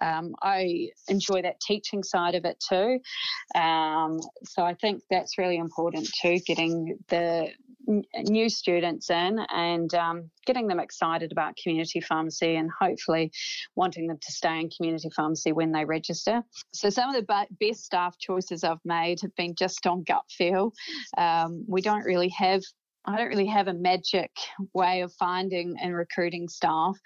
um, 0.02 0.36
I 0.42 0.90
enjoy 1.08 1.42
that 1.42 1.60
teaching 1.60 2.04
side 2.04 2.36
of 2.36 2.46
it 2.46 2.64
too. 2.68 3.00
Um, 3.60 4.20
so 4.44 4.64
I 4.64 4.74
think 4.76 5.04
that's 5.10 5.38
really 5.38 5.58
important 5.58 6.10
too, 6.22 6.40
getting 6.46 6.98
the 7.10 7.50
new 8.16 8.50
students 8.50 9.10
in 9.10 9.40
and 9.54 9.94
um, 9.94 10.30
getting 10.46 10.68
them 10.68 10.80
excited 10.80 11.32
about 11.32 11.56
community 11.62 12.02
pharmacy 12.02 12.56
and 12.56 12.70
hopefully 12.80 13.32
wanting 13.76 14.08
them 14.08 14.18
to 14.22 14.32
stay 14.32 14.60
in 14.60 14.70
community 14.70 15.10
pharmacy 15.16 15.52
when 15.52 15.72
they 15.72 15.86
register. 15.86 16.42
So, 16.74 16.90
some 16.90 17.14
of 17.14 17.16
the 17.16 17.48
best 17.60 17.84
staff 17.84 18.18
choices 18.20 18.64
I've 18.64 18.78
made 18.86 19.20
have 19.22 19.36
been 19.36 19.56
just 19.56 19.86
on 19.86 20.04
gut 20.04 20.24
feel. 20.30 20.74
Um, 21.18 21.66
we 21.68 21.82
don't 21.82 22.04
really 22.04 22.30
have 22.30 22.62
I 23.06 23.18
don't 23.18 23.28
really 23.28 23.48
have 23.48 23.68
a 23.68 23.74
magic 23.74 24.32
way 24.74 25.02
of 25.02 25.12
finding 25.14 25.76
and 25.82 25.94
recruiting 25.94 26.48
staff. 26.48 26.98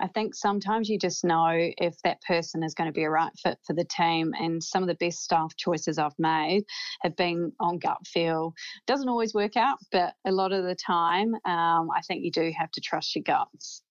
I 0.00 0.06
think 0.06 0.34
sometimes 0.34 0.88
you 0.88 0.98
just 0.98 1.24
know 1.24 1.48
if 1.50 1.96
that 2.04 2.22
person 2.22 2.62
is 2.62 2.74
going 2.74 2.88
to 2.88 2.92
be 2.92 3.04
a 3.04 3.10
right 3.10 3.32
fit 3.42 3.58
for 3.66 3.72
the 3.72 3.84
team. 3.84 4.32
And 4.38 4.62
some 4.62 4.82
of 4.82 4.88
the 4.88 4.94
best 4.94 5.22
staff 5.22 5.56
choices 5.56 5.98
I've 5.98 6.18
made 6.18 6.64
have 7.02 7.16
been 7.16 7.52
on 7.58 7.78
gut 7.78 8.06
feel. 8.06 8.54
Doesn't 8.86 9.08
always 9.08 9.34
work 9.34 9.56
out, 9.56 9.78
but 9.90 10.14
a 10.24 10.32
lot 10.32 10.52
of 10.52 10.64
the 10.64 10.76
time, 10.76 11.34
um, 11.44 11.88
I 11.90 12.00
think 12.06 12.24
you 12.24 12.30
do 12.30 12.52
have 12.56 12.70
to 12.72 12.80
trust 12.80 13.14
your 13.16 13.24
guts. 13.24 13.82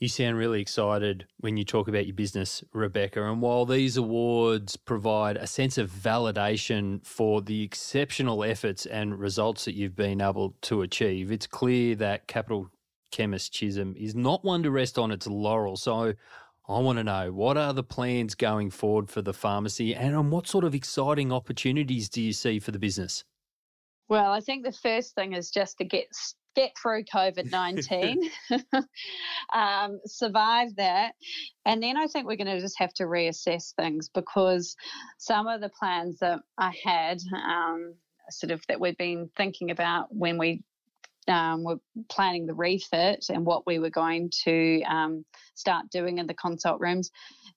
You 0.00 0.08
sound 0.08 0.36
really 0.36 0.60
excited 0.60 1.26
when 1.38 1.56
you 1.56 1.64
talk 1.64 1.88
about 1.88 2.06
your 2.06 2.14
business, 2.14 2.62
Rebecca. 2.72 3.28
And 3.28 3.42
while 3.42 3.66
these 3.66 3.96
awards 3.96 4.76
provide 4.76 5.36
a 5.36 5.48
sense 5.48 5.76
of 5.76 5.90
validation 5.90 7.04
for 7.04 7.42
the 7.42 7.64
exceptional 7.64 8.44
efforts 8.44 8.86
and 8.86 9.18
results 9.18 9.64
that 9.64 9.74
you've 9.74 9.96
been 9.96 10.20
able 10.20 10.54
to 10.62 10.82
achieve, 10.82 11.32
it's 11.32 11.48
clear 11.48 11.96
that 11.96 12.28
Capital 12.28 12.70
Chemist 13.10 13.52
Chisholm 13.52 13.94
is 13.96 14.14
not 14.14 14.44
one 14.44 14.62
to 14.62 14.70
rest 14.70 14.98
on 14.98 15.10
its 15.10 15.26
laurels. 15.26 15.82
So 15.82 16.14
I 16.68 16.78
want 16.80 16.98
to 16.98 17.04
know 17.04 17.32
what 17.32 17.56
are 17.56 17.72
the 17.72 17.82
plans 17.82 18.34
going 18.34 18.70
forward 18.70 19.10
for 19.10 19.22
the 19.22 19.32
pharmacy 19.32 19.94
and 19.94 20.14
on 20.14 20.30
what 20.30 20.46
sort 20.46 20.64
of 20.64 20.74
exciting 20.74 21.32
opportunities 21.32 22.08
do 22.08 22.20
you 22.20 22.32
see 22.32 22.58
for 22.58 22.72
the 22.72 22.78
business? 22.78 23.24
Well, 24.08 24.32
I 24.32 24.40
think 24.40 24.64
the 24.64 24.72
first 24.72 25.14
thing 25.14 25.34
is 25.34 25.50
just 25.50 25.78
to 25.78 25.84
get 25.84 26.06
get 26.54 26.72
through 26.80 27.04
COVID 27.04 27.50
19, 27.50 28.30
um, 29.52 30.00
survive 30.06 30.74
that. 30.76 31.12
And 31.64 31.82
then 31.82 31.96
I 31.96 32.06
think 32.06 32.26
we're 32.26 32.36
going 32.36 32.46
to 32.46 32.60
just 32.60 32.78
have 32.78 32.92
to 32.94 33.04
reassess 33.04 33.74
things 33.74 34.08
because 34.12 34.74
some 35.18 35.46
of 35.46 35.60
the 35.60 35.70
plans 35.70 36.18
that 36.20 36.40
I 36.58 36.72
had, 36.84 37.18
um, 37.32 37.94
sort 38.30 38.50
of 38.50 38.62
that 38.68 38.80
we've 38.80 38.98
been 38.98 39.30
thinking 39.36 39.70
about 39.70 40.08
when 40.10 40.36
we 40.36 40.62
um, 41.28 41.64
were 41.64 41.78
planning 42.08 42.46
the 42.46 42.54
refit 42.54 43.26
and 43.28 43.44
what 43.44 43.66
we 43.66 43.78
were 43.78 43.90
going 43.90 44.30
to 44.44 44.82
um, 44.82 45.24
start 45.54 45.90
doing 45.90 46.18
in 46.18 46.26
the 46.26 46.34
consult 46.34 46.80
rooms 46.80 47.10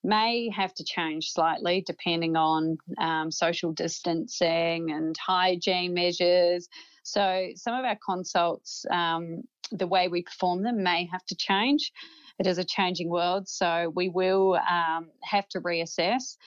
may 0.04 0.50
have 0.50 0.74
to 0.74 0.84
change 0.84 1.32
slightly 1.32 1.84
depending 1.86 2.36
on 2.36 2.78
um, 3.00 3.32
social 3.32 3.72
distancing 3.72 4.92
and 4.92 5.16
hygiene 5.18 5.94
measures. 5.94 6.68
So, 7.04 7.50
some 7.56 7.76
of 7.76 7.86
our 7.86 7.98
consults, 8.04 8.86
um, 8.92 9.44
the 9.72 9.88
way 9.88 10.08
we 10.08 10.24
perform 10.24 10.64
them, 10.64 10.84
may 10.84 11.08
have 11.12 11.26
to 11.26 11.36
change. 11.36 11.92
It 12.40 12.48
is 12.48 12.58
a 12.58 12.64
changing 12.64 13.10
world, 13.10 13.48
so 13.48 13.92
we 13.96 14.10
will 14.10 14.56
um, 14.56 15.10
have 15.24 15.48
to 15.50 15.62
reassess. 15.62 16.38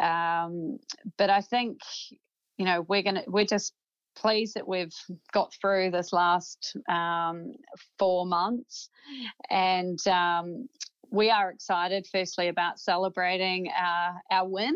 Um, 0.00 0.78
but 1.16 1.30
I 1.30 1.40
think, 1.40 1.78
you 2.56 2.64
know, 2.64 2.82
we're 2.82 3.02
gonna 3.02 3.24
we're 3.26 3.44
just 3.44 3.72
pleased 4.16 4.54
that 4.54 4.68
we've 4.68 4.94
got 5.32 5.52
through 5.60 5.90
this 5.90 6.12
last 6.12 6.76
um, 6.88 7.54
four 7.98 8.26
months, 8.26 8.88
and 9.50 9.98
um, 10.06 10.68
we 11.10 11.30
are 11.30 11.50
excited, 11.50 12.06
firstly, 12.10 12.48
about 12.48 12.78
celebrating 12.78 13.68
our, 13.76 14.20
our 14.30 14.48
win. 14.48 14.74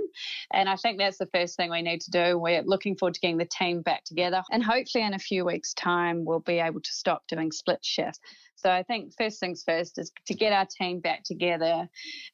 And 0.52 0.68
I 0.68 0.76
think 0.76 0.98
that's 0.98 1.18
the 1.18 1.28
first 1.32 1.56
thing 1.56 1.70
we 1.70 1.82
need 1.82 2.00
to 2.02 2.10
do. 2.10 2.38
We're 2.38 2.62
looking 2.62 2.96
forward 2.96 3.14
to 3.14 3.20
getting 3.20 3.38
the 3.38 3.44
team 3.44 3.82
back 3.82 4.04
together. 4.04 4.42
And 4.50 4.62
hopefully, 4.62 5.04
in 5.04 5.14
a 5.14 5.18
few 5.18 5.44
weeks' 5.44 5.74
time, 5.74 6.24
we'll 6.24 6.40
be 6.40 6.58
able 6.58 6.80
to 6.80 6.92
stop 6.92 7.22
doing 7.28 7.52
split 7.52 7.84
shifts. 7.84 8.18
So 8.64 8.70
I 8.70 8.82
think 8.82 9.12
first 9.18 9.40
things 9.40 9.62
first 9.62 9.98
is 9.98 10.10
to 10.26 10.34
get 10.34 10.54
our 10.54 10.64
team 10.64 11.00
back 11.00 11.22
together 11.22 11.86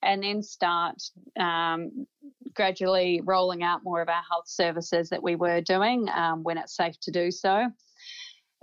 and 0.02 0.22
then 0.22 0.44
start 0.44 1.02
um, 1.38 2.06
gradually 2.54 3.20
rolling 3.24 3.64
out 3.64 3.82
more 3.82 4.00
of 4.00 4.08
our 4.08 4.22
health 4.30 4.46
services 4.46 5.08
that 5.08 5.24
we 5.24 5.34
were 5.34 5.60
doing 5.60 6.08
um, 6.14 6.44
when 6.44 6.56
it's 6.56 6.76
safe 6.76 6.94
to 7.00 7.10
do 7.10 7.32
so. 7.32 7.66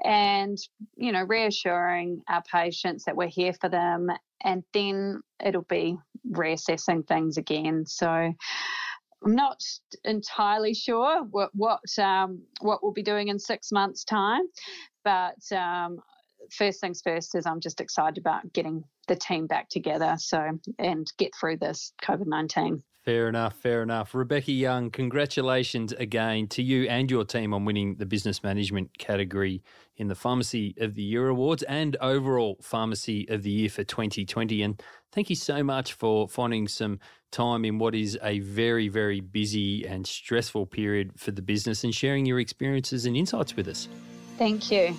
And 0.06 0.58
you 0.96 1.12
know 1.12 1.24
reassuring 1.24 2.22
our 2.30 2.44
patients 2.50 3.04
that 3.06 3.18
we're 3.18 3.28
here 3.28 3.54
for 3.54 3.68
them 3.68 4.12
and 4.44 4.64
then 4.74 5.22
it'll 5.44 5.64
be 5.64 5.98
reassessing 6.32 7.06
things 7.06 7.36
again. 7.36 7.86
So 7.86 8.08
I'm 9.26 9.36
not 9.36 9.62
entirely 10.06 10.74
sure 10.74 11.24
what 11.32 11.50
what 11.54 11.82
um, 11.98 12.44
what 12.62 12.82
we'll 12.82 12.94
be 12.94 13.04
doing 13.04 13.28
in 13.28 13.40
six 13.40 13.74
months' 13.74 14.06
time, 14.06 14.44
but 15.04 15.42
um, 15.52 15.98
first 16.52 16.82
things 16.82 17.02
first 17.02 17.36
is 17.36 17.46
I'm 17.46 17.60
just 17.60 17.82
excited 17.82 18.18
about 18.18 18.52
getting 18.54 18.84
the 19.08 19.16
team 19.16 19.48
back 19.48 19.70
together 19.70 20.16
so 20.18 20.60
and 20.80 21.12
get 21.18 21.32
through 21.40 21.58
this 21.58 21.94
COVID 22.02 22.28
nineteen. 22.28 22.84
Fair 23.08 23.30
enough, 23.30 23.56
fair 23.56 23.84
enough. 23.84 24.14
Rebecca 24.14 24.52
Young, 24.52 24.90
congratulations 24.90 25.94
again 25.94 26.46
to 26.50 26.62
you 26.62 26.90
and 26.90 27.10
your 27.10 27.24
team 27.24 27.54
on 27.54 27.64
winning 27.64 27.96
the 27.96 28.06
business 28.06 28.44
management 28.44 28.98
category 28.98 29.64
in 29.96 30.10
the 30.10 30.14
Pharmacy 30.14 30.76
of 30.78 30.94
the 30.96 31.04
Year 31.04 31.30
Awards 31.30 31.64
and 31.64 31.96
overall 32.02 32.58
Pharmacy 32.62 33.26
of 33.30 33.44
the 33.44 33.50
Year 33.50 33.70
for 33.70 33.86
2020. 33.86 34.62
And 34.62 34.84
thank 35.14 35.30
you 35.30 35.38
so 35.38 35.64
much 35.64 35.94
for 35.94 36.28
finding 36.28 36.68
some 36.68 37.00
time 37.32 37.64
in 37.64 37.80
what 37.80 37.96
is 37.96 38.20
a 38.22 38.40
very, 38.40 38.90
very 38.90 39.22
busy 39.22 39.86
and 39.88 40.06
stressful 40.06 40.66
period 40.66 41.12
for 41.16 41.32
the 41.32 41.42
business 41.42 41.86
and 41.86 41.96
sharing 41.96 42.26
your 42.26 42.42
experiences 42.42 43.06
and 43.06 43.16
insights 43.16 43.56
with 43.56 43.70
us. 43.70 43.88
Thank 44.38 44.70
you. 44.70 44.98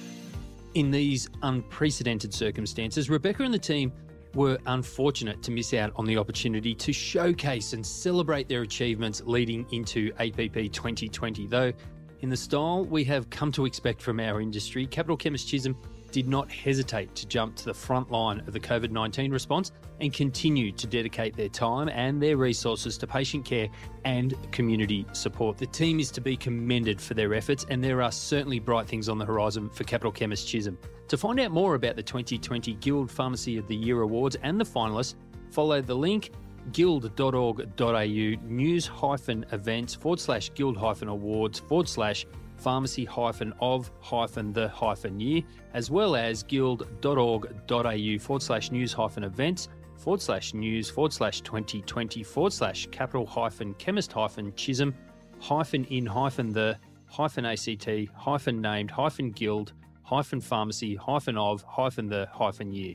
In 0.74 0.90
these 0.90 1.28
unprecedented 1.42 2.32
circumstances, 2.34 3.08
Rebecca 3.08 3.42
and 3.42 3.54
the 3.54 3.58
team 3.58 3.92
were 4.34 4.58
unfortunate 4.66 5.42
to 5.42 5.50
miss 5.50 5.72
out 5.72 5.92
on 5.96 6.04
the 6.04 6.16
opportunity 6.16 6.74
to 6.74 6.92
showcase 6.92 7.72
and 7.72 7.84
celebrate 7.84 8.48
their 8.48 8.62
achievements 8.62 9.22
leading 9.24 9.66
into 9.72 10.12
APP 10.18 10.70
2020. 10.70 11.46
Though, 11.46 11.72
in 12.20 12.28
the 12.28 12.36
style 12.36 12.84
we 12.84 13.04
have 13.04 13.30
come 13.30 13.50
to 13.52 13.64
expect 13.64 14.02
from 14.02 14.20
our 14.20 14.40
industry, 14.40 14.86
Capital 14.86 15.16
Chemist 15.16 15.48
Chisholm 15.48 15.76
did 16.10 16.28
not 16.28 16.50
hesitate 16.50 17.14
to 17.14 17.26
jump 17.26 17.56
to 17.56 17.64
the 17.64 17.74
front 17.74 18.10
line 18.10 18.40
of 18.40 18.52
the 18.52 18.60
COVID 18.60 18.90
19 18.90 19.30
response 19.30 19.72
and 20.00 20.12
continue 20.12 20.72
to 20.72 20.86
dedicate 20.86 21.36
their 21.36 21.48
time 21.48 21.88
and 21.88 22.22
their 22.22 22.36
resources 22.36 22.96
to 22.98 23.06
patient 23.06 23.44
care 23.44 23.68
and 24.04 24.34
community 24.52 25.06
support. 25.12 25.58
The 25.58 25.66
team 25.66 26.00
is 26.00 26.10
to 26.12 26.20
be 26.20 26.36
commended 26.36 27.00
for 27.00 27.14
their 27.14 27.34
efforts, 27.34 27.66
and 27.68 27.82
there 27.82 28.02
are 28.02 28.12
certainly 28.12 28.58
bright 28.58 28.86
things 28.86 29.08
on 29.08 29.18
the 29.18 29.24
horizon 29.24 29.68
for 29.70 29.84
Capital 29.84 30.12
Chemist 30.12 30.46
Chisholm. 30.46 30.78
To 31.08 31.16
find 31.16 31.40
out 31.40 31.50
more 31.50 31.74
about 31.74 31.96
the 31.96 32.02
2020 32.02 32.74
Guild 32.74 33.10
Pharmacy 33.10 33.58
of 33.58 33.66
the 33.66 33.76
Year 33.76 34.02
Awards 34.02 34.36
and 34.42 34.60
the 34.60 34.64
finalists, 34.64 35.14
follow 35.50 35.80
the 35.80 35.94
link 35.94 36.30
guild.org.au 36.72 38.02
news 38.42 38.86
hyphen 38.86 39.44
events 39.52 39.94
forward 39.94 40.20
slash 40.20 40.52
guild 40.54 40.76
hyphen 40.76 41.08
awards 41.08 41.58
forward 41.60 41.88
slash 41.88 42.26
pharmacy 42.58 43.04
hyphen 43.04 43.52
of 43.60 43.90
hyphen 44.00 44.52
the 44.52 44.68
hyphen 44.68 45.18
year, 45.18 45.42
as 45.74 45.90
well 45.90 46.16
as 46.16 46.42
guild.org.au 46.42 48.18
forward 48.18 48.42
slash 48.42 48.70
news 48.70 48.92
hyphen 48.92 49.24
events 49.24 49.68
forward 49.96 50.20
slash 50.20 50.54
news 50.54 50.88
forward 50.88 51.12
slash 51.12 51.40
2020 51.40 52.22
forward 52.22 52.52
slash 52.52 52.86
capital 52.90 53.26
hyphen 53.26 53.74
chemist 53.74 54.12
hyphen 54.12 54.54
chisholm 54.54 54.94
hyphen 55.40 55.84
in 55.86 56.06
hyphen 56.06 56.52
the 56.52 56.78
hyphen 57.06 57.44
ACT 57.44 57.88
hyphen 58.14 58.60
named 58.60 58.90
hyphen 58.90 59.30
guild 59.30 59.72
hyphen 60.02 60.40
pharmacy 60.40 60.94
hyphen 60.94 61.36
of 61.36 61.62
hyphen 61.64 62.08
the 62.08 62.28
hyphen 62.32 62.72
year. 62.72 62.94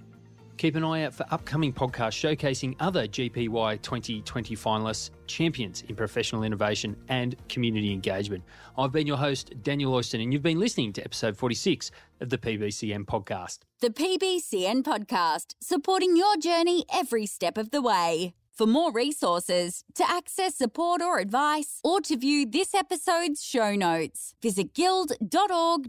Keep 0.58 0.76
an 0.76 0.84
eye 0.84 1.04
out 1.04 1.14
for 1.14 1.26
upcoming 1.32 1.74
podcasts 1.74 2.18
showcasing 2.18 2.76
other 2.80 3.08
GPY 3.08 3.82
2020 3.82 4.56
finalists, 4.56 5.10
champions 5.28 5.84
in 5.90 5.96
professional 5.96 6.44
innovation 6.44 6.96
and 7.10 7.36
community 7.50 7.92
engagement. 7.92 8.44
I've 8.78 8.92
been 8.92 9.08
your 9.08 9.18
host, 9.18 9.54
Daniel 9.64 9.94
Oyston, 9.94 10.22
and 10.22 10.32
you've 10.32 10.44
been 10.44 10.60
listening 10.60 10.94
to 10.94 11.04
episode 11.04 11.36
46 11.36 11.92
of 12.22 12.30
the 12.30 12.38
PBCN 12.38 13.06
podcast. 13.06 13.60
The 13.82 13.90
PBCN 13.90 14.84
podcast, 14.84 15.56
supporting 15.60 16.16
your 16.16 16.38
journey 16.38 16.86
every 16.94 17.26
step 17.26 17.58
of 17.58 17.72
the 17.72 17.82
way. 17.82 18.34
For 18.54 18.68
more 18.68 18.92
resources, 18.92 19.84
to 19.96 20.08
access 20.08 20.56
support 20.56 21.02
or 21.02 21.18
advice, 21.18 21.80
or 21.84 22.02
to 22.02 22.16
view 22.16 22.46
this 22.46 22.76
episode's 22.76 23.44
show 23.44 23.76
notes, 23.76 24.36
visit 24.44 24.76
guild.org.au. 24.76 25.82